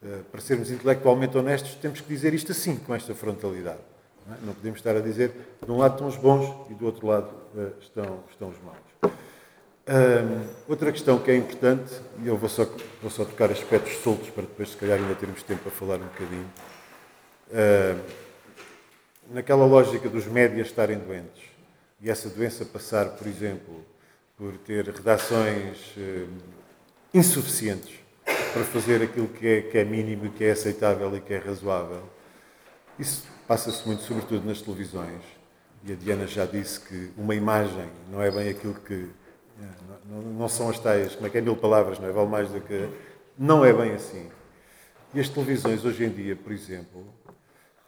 eh, 0.03 0.21
para 0.31 0.41
sermos 0.41 0.71
intelectualmente 0.71 1.37
honestos, 1.37 1.75
temos 1.75 2.01
que 2.01 2.09
dizer 2.09 2.35
isto 2.35 2.53
assim, 2.53 2.77
com 2.77 2.95
esta 2.95 3.15
frontalidade. 3.15 3.81
Não, 4.27 4.35
é? 4.35 4.39
não 4.47 4.55
podemos 4.55 4.79
estar 4.79 4.97
a 4.97 5.01
dizer, 5.01 5.33
de 5.65 5.71
um 5.71 5.77
lado 5.77 5.93
estão 5.93 6.09
os 6.09 6.17
bons 6.17 6.71
e 6.71 6.75
do 6.75 6.87
outro 6.87 7.07
lado 7.07 7.29
eh, 7.57 7.73
estão, 7.81 8.21
estão 8.31 8.49
os 8.49 8.57
maus. 8.63 9.13
Outra 10.69 10.91
questão 10.91 11.19
que 11.19 11.31
é 11.31 11.37
importante, 11.37 11.93
e 12.23 12.27
eu 12.27 12.37
vou 12.37 12.49
só, 12.49 12.65
vou 13.01 13.11
só 13.11 13.25
tocar 13.25 13.51
aspectos 13.51 13.97
soltos 13.99 14.31
para 14.31 14.43
depois, 14.43 14.71
se 14.71 14.77
calhar, 14.77 14.99
ainda 14.99 15.15
termos 15.15 15.43
tempo 15.43 15.63
para 15.63 15.73
falar 15.73 15.97
um 15.97 16.07
bocadinho 16.07 16.51
naquela 19.31 19.65
lógica 19.65 20.09
dos 20.09 20.27
médias 20.27 20.69
estarem 20.69 20.99
doentes 20.99 21.43
e 22.01 22.11
essa 22.11 22.29
doença 22.29 22.65
passar, 22.65 23.11
por 23.11 23.27
exemplo, 23.27 23.85
por 24.37 24.57
ter 24.59 24.85
redações 24.87 25.95
insuficientes 27.13 27.95
para 28.25 28.65
fazer 28.65 29.03
aquilo 29.03 29.29
que 29.29 29.47
é, 29.47 29.63
que 29.63 29.79
é 29.79 29.85
mínimo, 29.85 30.31
que 30.31 30.45
é 30.45 30.51
aceitável 30.51 31.15
e 31.17 31.21
que 31.21 31.35
é 31.35 31.39
razoável, 31.39 32.03
isso 32.99 33.27
passa-se 33.47 33.87
muito, 33.87 34.03
sobretudo 34.03 34.47
nas 34.47 34.61
televisões. 34.61 35.23
E 35.85 35.93
a 35.93 35.95
Diana 35.95 36.27
já 36.27 36.45
disse 36.45 36.81
que 36.81 37.11
uma 37.17 37.35
imagem 37.35 37.89
não 38.11 38.23
é 38.23 38.31
bem 38.31 38.49
aquilo 38.49 38.75
que. 38.75 39.09
Eh, 39.61 39.65
não, 40.09 40.23
não 40.23 40.49
são 40.49 40.69
as 40.69 40.79
tais, 40.79 41.15
como 41.15 41.27
é 41.27 41.31
que 41.31 41.39
é 41.39 41.41
mil 41.41 41.57
palavras, 41.57 41.99
não 41.99 42.09
é? 42.09 42.13
Vale 42.13 42.29
mais 42.29 42.51
do 42.51 42.61
que. 42.61 42.89
Não 43.39 43.65
é 43.65 43.73
bem 43.73 43.93
assim. 43.93 44.31
E 45.15 45.21
as 45.21 45.29
televisões 45.29 45.85
hoje 45.85 46.05
em 46.05 46.11
dia, 46.11 46.37
por 46.37 46.53
exemplo, 46.53 47.07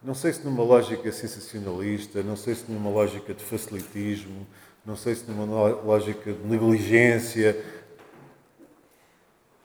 não 0.02 0.14
sei 0.14 0.32
se 0.32 0.44
numa 0.44 0.62
lógica 0.62 1.10
sensacionalista, 1.10 2.22
não 2.22 2.36
sei 2.36 2.54
se 2.54 2.70
numa 2.70 2.88
lógica 2.88 3.34
de 3.34 3.42
facilitismo, 3.42 4.46
não 4.86 4.96
sei 4.96 5.14
se 5.14 5.28
numa 5.30 5.44
lógica 5.44 6.32
de 6.32 6.46
negligência, 6.46 7.62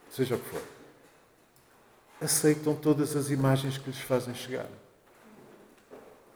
seja 0.10 0.36
o 0.36 0.40
que 0.40 0.50
for, 0.50 0.62
aceitam 2.20 2.76
todas 2.76 3.16
as 3.16 3.30
imagens 3.30 3.78
que 3.78 3.90
lhes 3.90 4.00
fazem 4.00 4.34
chegar. 4.34 4.68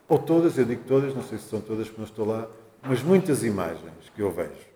Ou 0.08 0.20
todas, 0.20 0.58
eu 0.58 0.66
digo 0.66 0.84
todas, 0.88 1.14
não 1.14 1.24
sei 1.24 1.38
se 1.38 1.50
são 1.50 1.60
todas 1.60 1.88
porque 1.88 2.02
não 2.02 2.08
estou 2.08 2.26
lá, 2.26 2.48
mas 2.84 3.02
muitas 3.02 3.44
imagens 3.44 4.10
que 4.16 4.22
eu 4.22 4.32
vejo, 4.32 4.67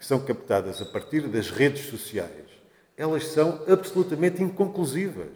que 0.00 0.06
são 0.06 0.18
captadas 0.18 0.80
a 0.80 0.86
partir 0.86 1.28
das 1.28 1.50
redes 1.50 1.90
sociais, 1.90 2.48
elas 2.96 3.26
são 3.26 3.62
absolutamente 3.68 4.42
inconclusivas. 4.42 5.28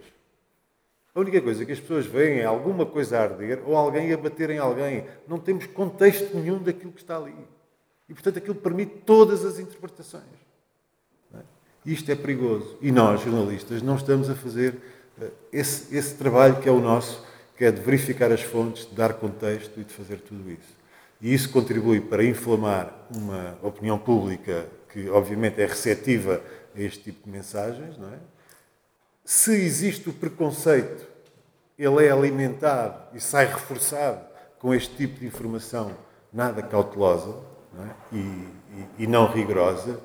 A 1.13 1.19
única 1.19 1.39
coisa 1.39 1.63
que 1.63 1.71
as 1.71 1.79
pessoas 1.79 2.07
veem 2.07 2.39
é 2.39 2.45
alguma 2.45 2.83
coisa 2.83 3.19
a 3.19 3.21
arder 3.21 3.61
ou 3.63 3.77
alguém 3.77 4.11
a 4.11 4.17
bater 4.17 4.49
em 4.49 4.57
alguém. 4.57 5.05
Não 5.27 5.37
temos 5.37 5.67
contexto 5.67 6.35
nenhum 6.35 6.57
daquilo 6.57 6.91
que 6.91 6.99
está 6.99 7.15
ali. 7.15 7.35
E, 8.09 8.13
portanto, 8.13 8.39
aquilo 8.39 8.55
permite 8.55 8.95
todas 9.05 9.45
as 9.45 9.59
interpretações. 9.59 10.23
É? 11.33 11.37
Isto 11.85 12.11
é 12.11 12.15
perigoso. 12.15 12.75
E 12.81 12.91
nós, 12.91 13.21
jornalistas, 13.21 13.83
não 13.83 13.95
estamos 13.95 14.31
a 14.31 14.35
fazer 14.35 14.75
eh, 15.21 15.29
esse, 15.53 15.95
esse 15.95 16.15
trabalho 16.15 16.59
que 16.59 16.67
é 16.67 16.71
o 16.71 16.81
nosso, 16.81 17.23
que 17.55 17.65
é 17.65 17.71
de 17.71 17.81
verificar 17.81 18.31
as 18.31 18.41
fontes, 18.41 18.87
de 18.87 18.95
dar 18.95 19.13
contexto 19.13 19.79
e 19.79 19.83
de 19.83 19.93
fazer 19.93 20.19
tudo 20.21 20.51
isso. 20.51 20.75
E 21.21 21.33
isso 21.33 21.49
contribui 21.49 22.01
para 22.01 22.23
inflamar 22.23 23.07
uma 23.15 23.57
opinião 23.61 23.97
pública 23.97 24.67
que, 24.91 25.09
obviamente, 25.09 25.61
é 25.61 25.65
receptiva 25.65 26.41
a 26.75 26.81
este 26.81 27.03
tipo 27.03 27.25
de 27.25 27.31
mensagens, 27.31 27.97
não 27.97 28.09
é? 28.09 28.17
se 29.25 29.51
existe 29.55 30.07
o 30.07 30.13
preconceito, 30.13 31.07
ele 31.77 32.05
é 32.05 32.11
alimentado 32.11 33.15
e 33.15 33.19
sai 33.19 33.47
reforçado 33.47 34.23
com 34.59 34.73
este 34.73 34.95
tipo 34.95 35.19
de 35.19 35.25
informação 35.25 35.97
nada 36.31 36.61
cautelosa 36.61 37.35
não 37.73 37.85
é? 37.85 37.95
e, 38.13 38.17
e, 38.17 38.87
e, 38.99 39.07
não 39.07 39.25
rigorosa, 39.25 39.99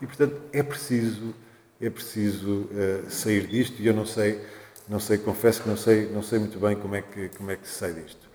e 0.00 0.06
portanto 0.06 0.40
é 0.52 0.62
preciso, 0.62 1.34
é 1.80 1.88
preciso 1.88 2.68
uh, 2.70 3.10
sair 3.10 3.46
disto 3.46 3.80
e 3.80 3.86
eu 3.86 3.94
não 3.94 4.04
sei, 4.04 4.40
não 4.86 5.00
sei, 5.00 5.18
confesso 5.18 5.62
que 5.62 5.68
não 5.68 5.76
sei, 5.76 6.08
não 6.10 6.22
sei 6.22 6.38
muito 6.38 6.60
bem 6.60 6.76
como 6.76 6.94
é 6.94 7.02
que, 7.02 7.30
como 7.30 7.50
é 7.50 7.56
que 7.56 7.66
se 7.66 7.74
sai 7.74 7.94
disto. 7.94 8.25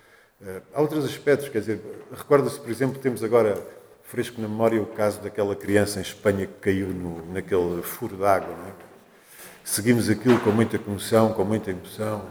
Uh, 0.42 0.62
há 0.74 0.82
outros 0.82 1.06
aspectos, 1.06 1.50
quer 1.50 1.60
dizer, 1.60 1.82
recorda-se, 2.12 2.60
por 2.60 2.70
exemplo, 2.70 3.00
temos 3.00 3.24
agora 3.24 3.62
fresco 4.04 4.42
na 4.42 4.48
memória 4.48 4.82
o 4.82 4.86
caso 4.88 5.22
daquela 5.22 5.56
criança 5.56 6.00
em 6.00 6.02
Espanha 6.02 6.48
que 6.48 6.54
caiu 6.60 6.88
no, 6.88 7.32
naquele 7.32 7.82
furo 7.84 8.18
d'água, 8.18 8.54
é? 8.68 8.72
seguimos 9.64 10.10
aquilo 10.10 10.40
com 10.40 10.52
muita 10.52 10.80
comoção, 10.80 11.32
com 11.34 11.46
muita 11.46 11.70
emoção. 11.70 12.26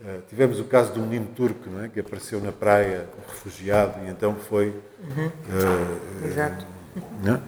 Uh, 0.00 0.20
tivemos 0.28 0.58
o 0.58 0.64
caso 0.64 0.92
do 0.92 1.00
menino 1.00 1.26
turco, 1.34 1.70
não 1.70 1.84
é? 1.84 1.88
que 1.88 2.00
apareceu 2.00 2.40
na 2.40 2.50
praia, 2.50 3.08
refugiado, 3.28 4.04
e 4.04 4.10
então 4.10 4.34
foi. 4.34 4.74
Uhum. 5.00 5.26
Uh, 5.28 6.26
Exato. 6.26 6.66
Não? 7.22 7.40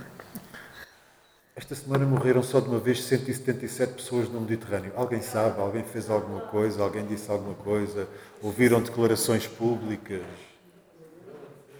Esta 1.57 1.77
semana 1.77 2.05
morreram 2.05 2.43
só 2.43 2.59
de 2.59 2.69
uma 2.69 2.81
vez 2.81 3.05
177 3.05 3.93
pessoas 3.93 4.29
no 4.29 4.41
Mediterrâneo. 4.41 4.93
Alguém 4.97 5.23
sabe? 5.23 5.61
Alguém 5.61 5.85
fez 5.85 6.11
alguma 6.11 6.41
coisa? 6.41 6.83
Alguém 6.83 7.07
disse 7.07 7.31
alguma 7.31 7.55
coisa? 7.55 8.09
Ouviram 8.43 8.83
declarações 8.83 9.47
públicas? 9.47 10.23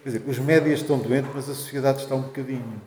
Quer 0.05 0.11
dizer, 0.11 0.23
os 0.29 0.39
médias 0.39 0.81
estão 0.81 0.97
doentes, 0.99 1.31
mas 1.35 1.49
a 1.51 1.55
sociedade 1.55 2.03
está 2.03 2.15
um 2.15 2.23
bocadinho. 2.23 2.81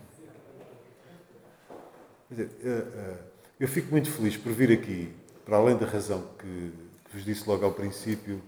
Quer 2.30 2.36
dizer, 2.36 2.50
uh, 2.64 3.18
eu 3.60 3.68
fico 3.68 3.92
muito 3.92 4.10
feliz 4.10 4.38
por 4.38 4.54
vir 4.54 4.72
aqui, 4.72 5.14
para 5.44 5.58
além 5.58 5.76
da 5.76 5.86
razão 5.86 6.24
que, 6.40 6.72
vos 7.12 7.26
disse 7.26 7.48
logo 7.50 7.66
ao 7.66 7.74
princípio, 7.74 8.42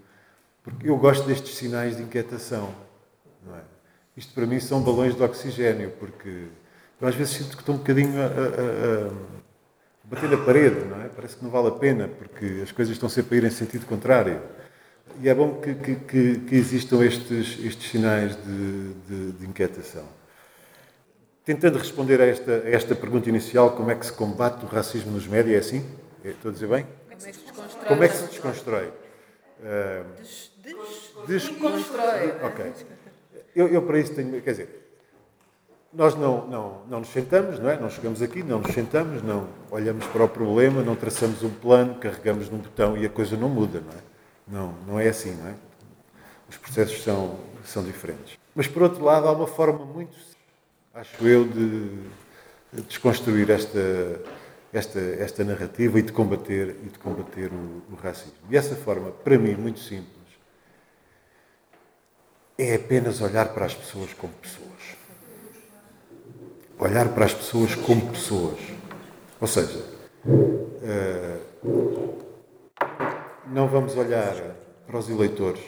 porque 0.64 0.90
eu 0.90 0.96
gosto 0.98 1.26
destes 1.28 1.56
sinais 1.56 1.98
de 1.98 2.04
inquietação. 2.04 2.74
É? 3.54 3.62
Isto 4.16 4.34
para 4.34 4.46
mim 4.46 4.60
são 4.62 4.82
balões 4.82 5.16
de 5.16 5.24
oxigênio, 5.24 5.92
porque 6.00 6.48
eu 7.02 7.08
às 7.08 7.16
vezes 7.16 7.34
sinto 7.34 7.56
que 7.56 7.62
estou 7.62 7.76
um 7.76 7.78
bocadinho 7.78 8.22
a, 8.22 8.26
a, 8.26 9.08
a 9.08 9.12
bater 10.04 10.30
na 10.30 10.38
parede, 10.38 10.86
não 10.86 11.02
é? 11.02 11.10
Parece 11.10 11.38
que 11.38 11.44
não 11.44 11.52
vale 11.52 11.68
a 11.68 11.72
pena, 11.72 12.08
porque 12.08 12.62
as 12.64 12.72
coisas 12.72 12.94
estão 12.94 13.08
sempre 13.08 13.36
a 13.36 13.38
ir 13.40 13.44
em 13.46 13.50
sentido 13.50 13.86
contrário. 13.86 14.42
E 15.22 15.30
é 15.30 15.34
bom 15.34 15.60
que, 15.60 15.76
que, 15.76 15.96
que, 15.96 16.40
que 16.40 16.56
existam 16.56 17.04
estes, 17.04 17.58
estes 17.64 17.90
sinais 17.90 18.36
de, 18.36 18.94
de, 19.08 19.32
de 19.34 19.46
inquietação. 19.46 20.06
Tentando 21.44 21.78
responder 21.78 22.22
a 22.22 22.26
esta, 22.26 22.52
a 22.52 22.70
esta 22.70 22.96
pergunta 22.96 23.28
inicial, 23.28 23.76
como 23.76 23.90
é 23.90 23.96
que 23.96 24.06
se 24.06 24.14
combate 24.14 24.64
o 24.66 24.68
racismo 24.68 25.12
nos 25.12 25.28
médias? 25.28 25.56
É 25.56 25.60
assim? 25.60 25.86
É, 26.24 26.30
estou 26.30 26.50
a 26.50 26.54
dizer 26.54 26.68
bem? 26.68 26.86
Como 26.86 27.14
é 27.14 27.16
que 27.16 27.24
se 27.24 27.32
desconstrói? 27.32 27.88
Como 27.88 28.04
é 28.04 28.08
que 28.08 28.16
se 28.16 28.28
desconstrói? 28.28 28.94
Des, 30.18 30.52
des, 30.64 31.44
desconstrói. 31.44 32.34
Ok. 32.44 32.74
Eu, 33.56 33.68
eu, 33.68 33.82
para 33.82 34.00
isso 34.00 34.14
tenho. 34.14 34.42
Quer 34.42 34.52
dizer, 34.52 34.79
nós 35.94 36.16
não, 36.16 36.48
não, 36.48 36.82
não 36.88 37.00
nos 37.00 37.10
sentamos, 37.10 37.60
não 37.60 37.70
é? 37.70 37.80
Não 37.80 37.90
chegamos 37.90 38.22
aqui, 38.22 38.44
não 38.44 38.60
nos 38.60 38.74
sentamos, 38.74 39.24
não 39.24 39.48
olhamos 39.72 40.06
para 40.08 40.24
o 40.24 40.30
problema, 40.30 40.84
não 40.84 40.96
traçamos 40.96 41.44
um 41.44 41.50
plano, 41.50 41.96
carregamos 41.96 42.50
num 42.50 42.60
botão 42.60 42.98
e 42.98 43.06
a 43.06 43.10
coisa 43.10 43.36
não 43.36 43.50
muda, 43.50 43.82
não 43.82 43.92
é? 43.92 44.02
Não, 44.48 44.74
não 44.88 45.00
é 45.00 45.08
assim, 45.08 45.34
não 45.36 45.48
é? 45.48 45.56
Os 46.48 46.58
processos 46.58 47.04
são, 47.04 47.36
são 47.64 47.84
diferentes. 47.84 48.38
Mas, 48.56 48.68
por 48.68 48.84
outro 48.84 49.04
lado, 49.04 49.28
há 49.28 49.32
uma 49.32 49.48
forma 49.48 49.86
muito 49.86 50.16
acho 50.94 51.28
eu, 51.28 51.48
de 51.48 51.90
desconstruir 52.88 53.50
esta, 53.50 54.22
esta, 54.74 55.00
esta 55.00 55.44
narrativa 55.44 56.00
e 56.00 56.02
de 56.02 56.12
combater, 56.12 56.76
e 56.84 56.90
de 56.90 57.00
combater 57.00 57.52
o, 57.52 57.84
o 57.92 57.96
racismo. 57.96 58.34
E 58.50 58.58
essa 58.58 58.76
forma, 58.76 59.12
para 59.12 59.38
mim, 59.38 59.56
muito 59.56 59.80
simples, 59.80 60.10
é 62.58 62.76
apenas 62.76 63.22
olhar 63.22 63.54
para 63.54 63.66
as 63.66 63.74
pessoas 63.74 64.14
como 64.14 64.34
pessoas. 64.34 64.69
Olhar 66.80 67.10
para 67.10 67.26
as 67.26 67.34
pessoas 67.34 67.76
como 67.76 68.10
pessoas. 68.10 68.60
Ou 69.40 69.48
seja, 69.48 69.84
uh, 70.26 71.40
não 73.48 73.68
vamos 73.68 73.96
olhar 73.96 74.36
para 74.88 74.98
os 74.98 75.10
eleitores, 75.10 75.62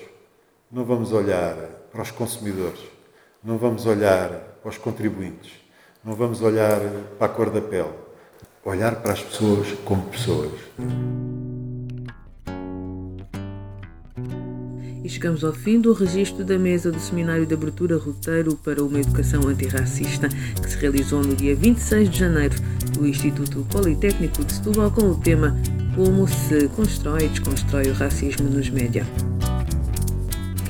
não 0.71 0.85
vamos 0.85 1.11
olhar 1.11 1.55
para 1.91 2.01
os 2.01 2.11
consumidores, 2.11 2.79
não 3.43 3.57
vamos 3.57 3.85
olhar 3.85 4.29
para 4.61 4.69
os 4.69 4.77
contribuintes. 4.77 5.61
Não 6.03 6.15
vamos 6.15 6.41
olhar 6.41 6.79
para 7.19 7.27
a 7.27 7.29
cor 7.29 7.51
da 7.51 7.61
pele. 7.61 7.93
Olhar 8.65 8.95
para 8.95 9.13
as 9.13 9.21
pessoas 9.21 9.71
como 9.85 10.03
pessoas. 10.07 10.51
Chegamos 15.11 15.43
ao 15.43 15.51
fim 15.51 15.79
do 15.81 15.91
registro 15.91 16.43
da 16.43 16.57
mesa 16.57 16.89
do 16.89 16.99
Seminário 16.99 17.45
de 17.45 17.53
Abertura 17.53 17.97
Roteiro 17.97 18.55
para 18.55 18.81
uma 18.81 18.99
Educação 18.99 19.45
Antirracista, 19.47 20.29
que 20.29 20.69
se 20.69 20.77
realizou 20.77 21.21
no 21.21 21.35
dia 21.35 21.53
26 21.53 22.09
de 22.09 22.19
janeiro 22.19 22.55
no 22.97 23.05
Instituto 23.05 23.65
Politécnico 23.69 24.43
de 24.45 24.53
Setúbal 24.53 24.89
com 24.89 25.11
o 25.11 25.15
tema 25.15 25.55
como 25.95 26.25
se 26.27 26.69
constrói 26.69 27.25
e 27.25 27.29
desconstrói 27.29 27.89
o 27.89 27.93
racismo 27.93 28.49
nos 28.49 28.69
média. 28.69 29.05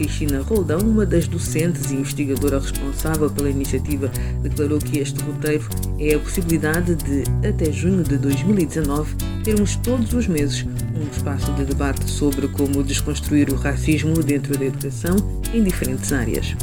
Cristina 0.02 0.42
Roldão, 0.42 0.80
uma 0.80 1.06
das 1.06 1.28
docentes 1.28 1.92
e 1.92 1.96
investigadora 1.96 2.60
responsável 2.60 3.30
pela 3.30 3.52
iniciativa, 3.52 4.10
declarou 4.42 4.80
que 4.80 4.98
este 4.98 5.22
roteiro 5.22 5.70
é 6.00 6.16
a 6.16 6.20
possibilidade 6.20 6.96
de, 6.96 7.24
até 7.48 7.72
junho 7.72 8.04
de 8.04 8.18
2019, 8.18 9.16
termos 9.44 9.76
todos 9.76 10.12
os 10.14 10.28
meses 10.28 10.66
um 10.96 11.08
espaço 11.16 11.52
de 11.54 11.66
debate 11.66 12.10
sobre 12.10 12.48
como 12.48 12.84
desconstruir 12.84 13.52
o 13.52 13.56
racismo 13.56 14.24
dentro 14.24 14.58
da 14.58 14.66
educação 14.66 15.16
em 15.54 15.64
diferentes 15.64 16.12
áreas. 16.12 16.56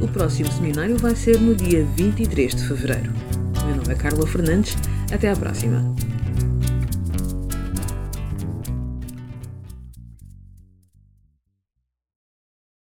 O 0.00 0.08
próximo 0.08 0.50
seminário 0.50 0.96
vai 0.96 1.14
ser 1.14 1.38
no 1.38 1.54
dia 1.54 1.86
23 1.96 2.54
de 2.54 2.66
fevereiro. 2.66 3.12
Meu 3.66 3.76
nome 3.76 3.92
é 3.92 3.94
Carla 3.94 4.26
Fernandes. 4.26 4.74
Até 5.12 5.30
à 5.30 5.36
próxima. 5.36 5.84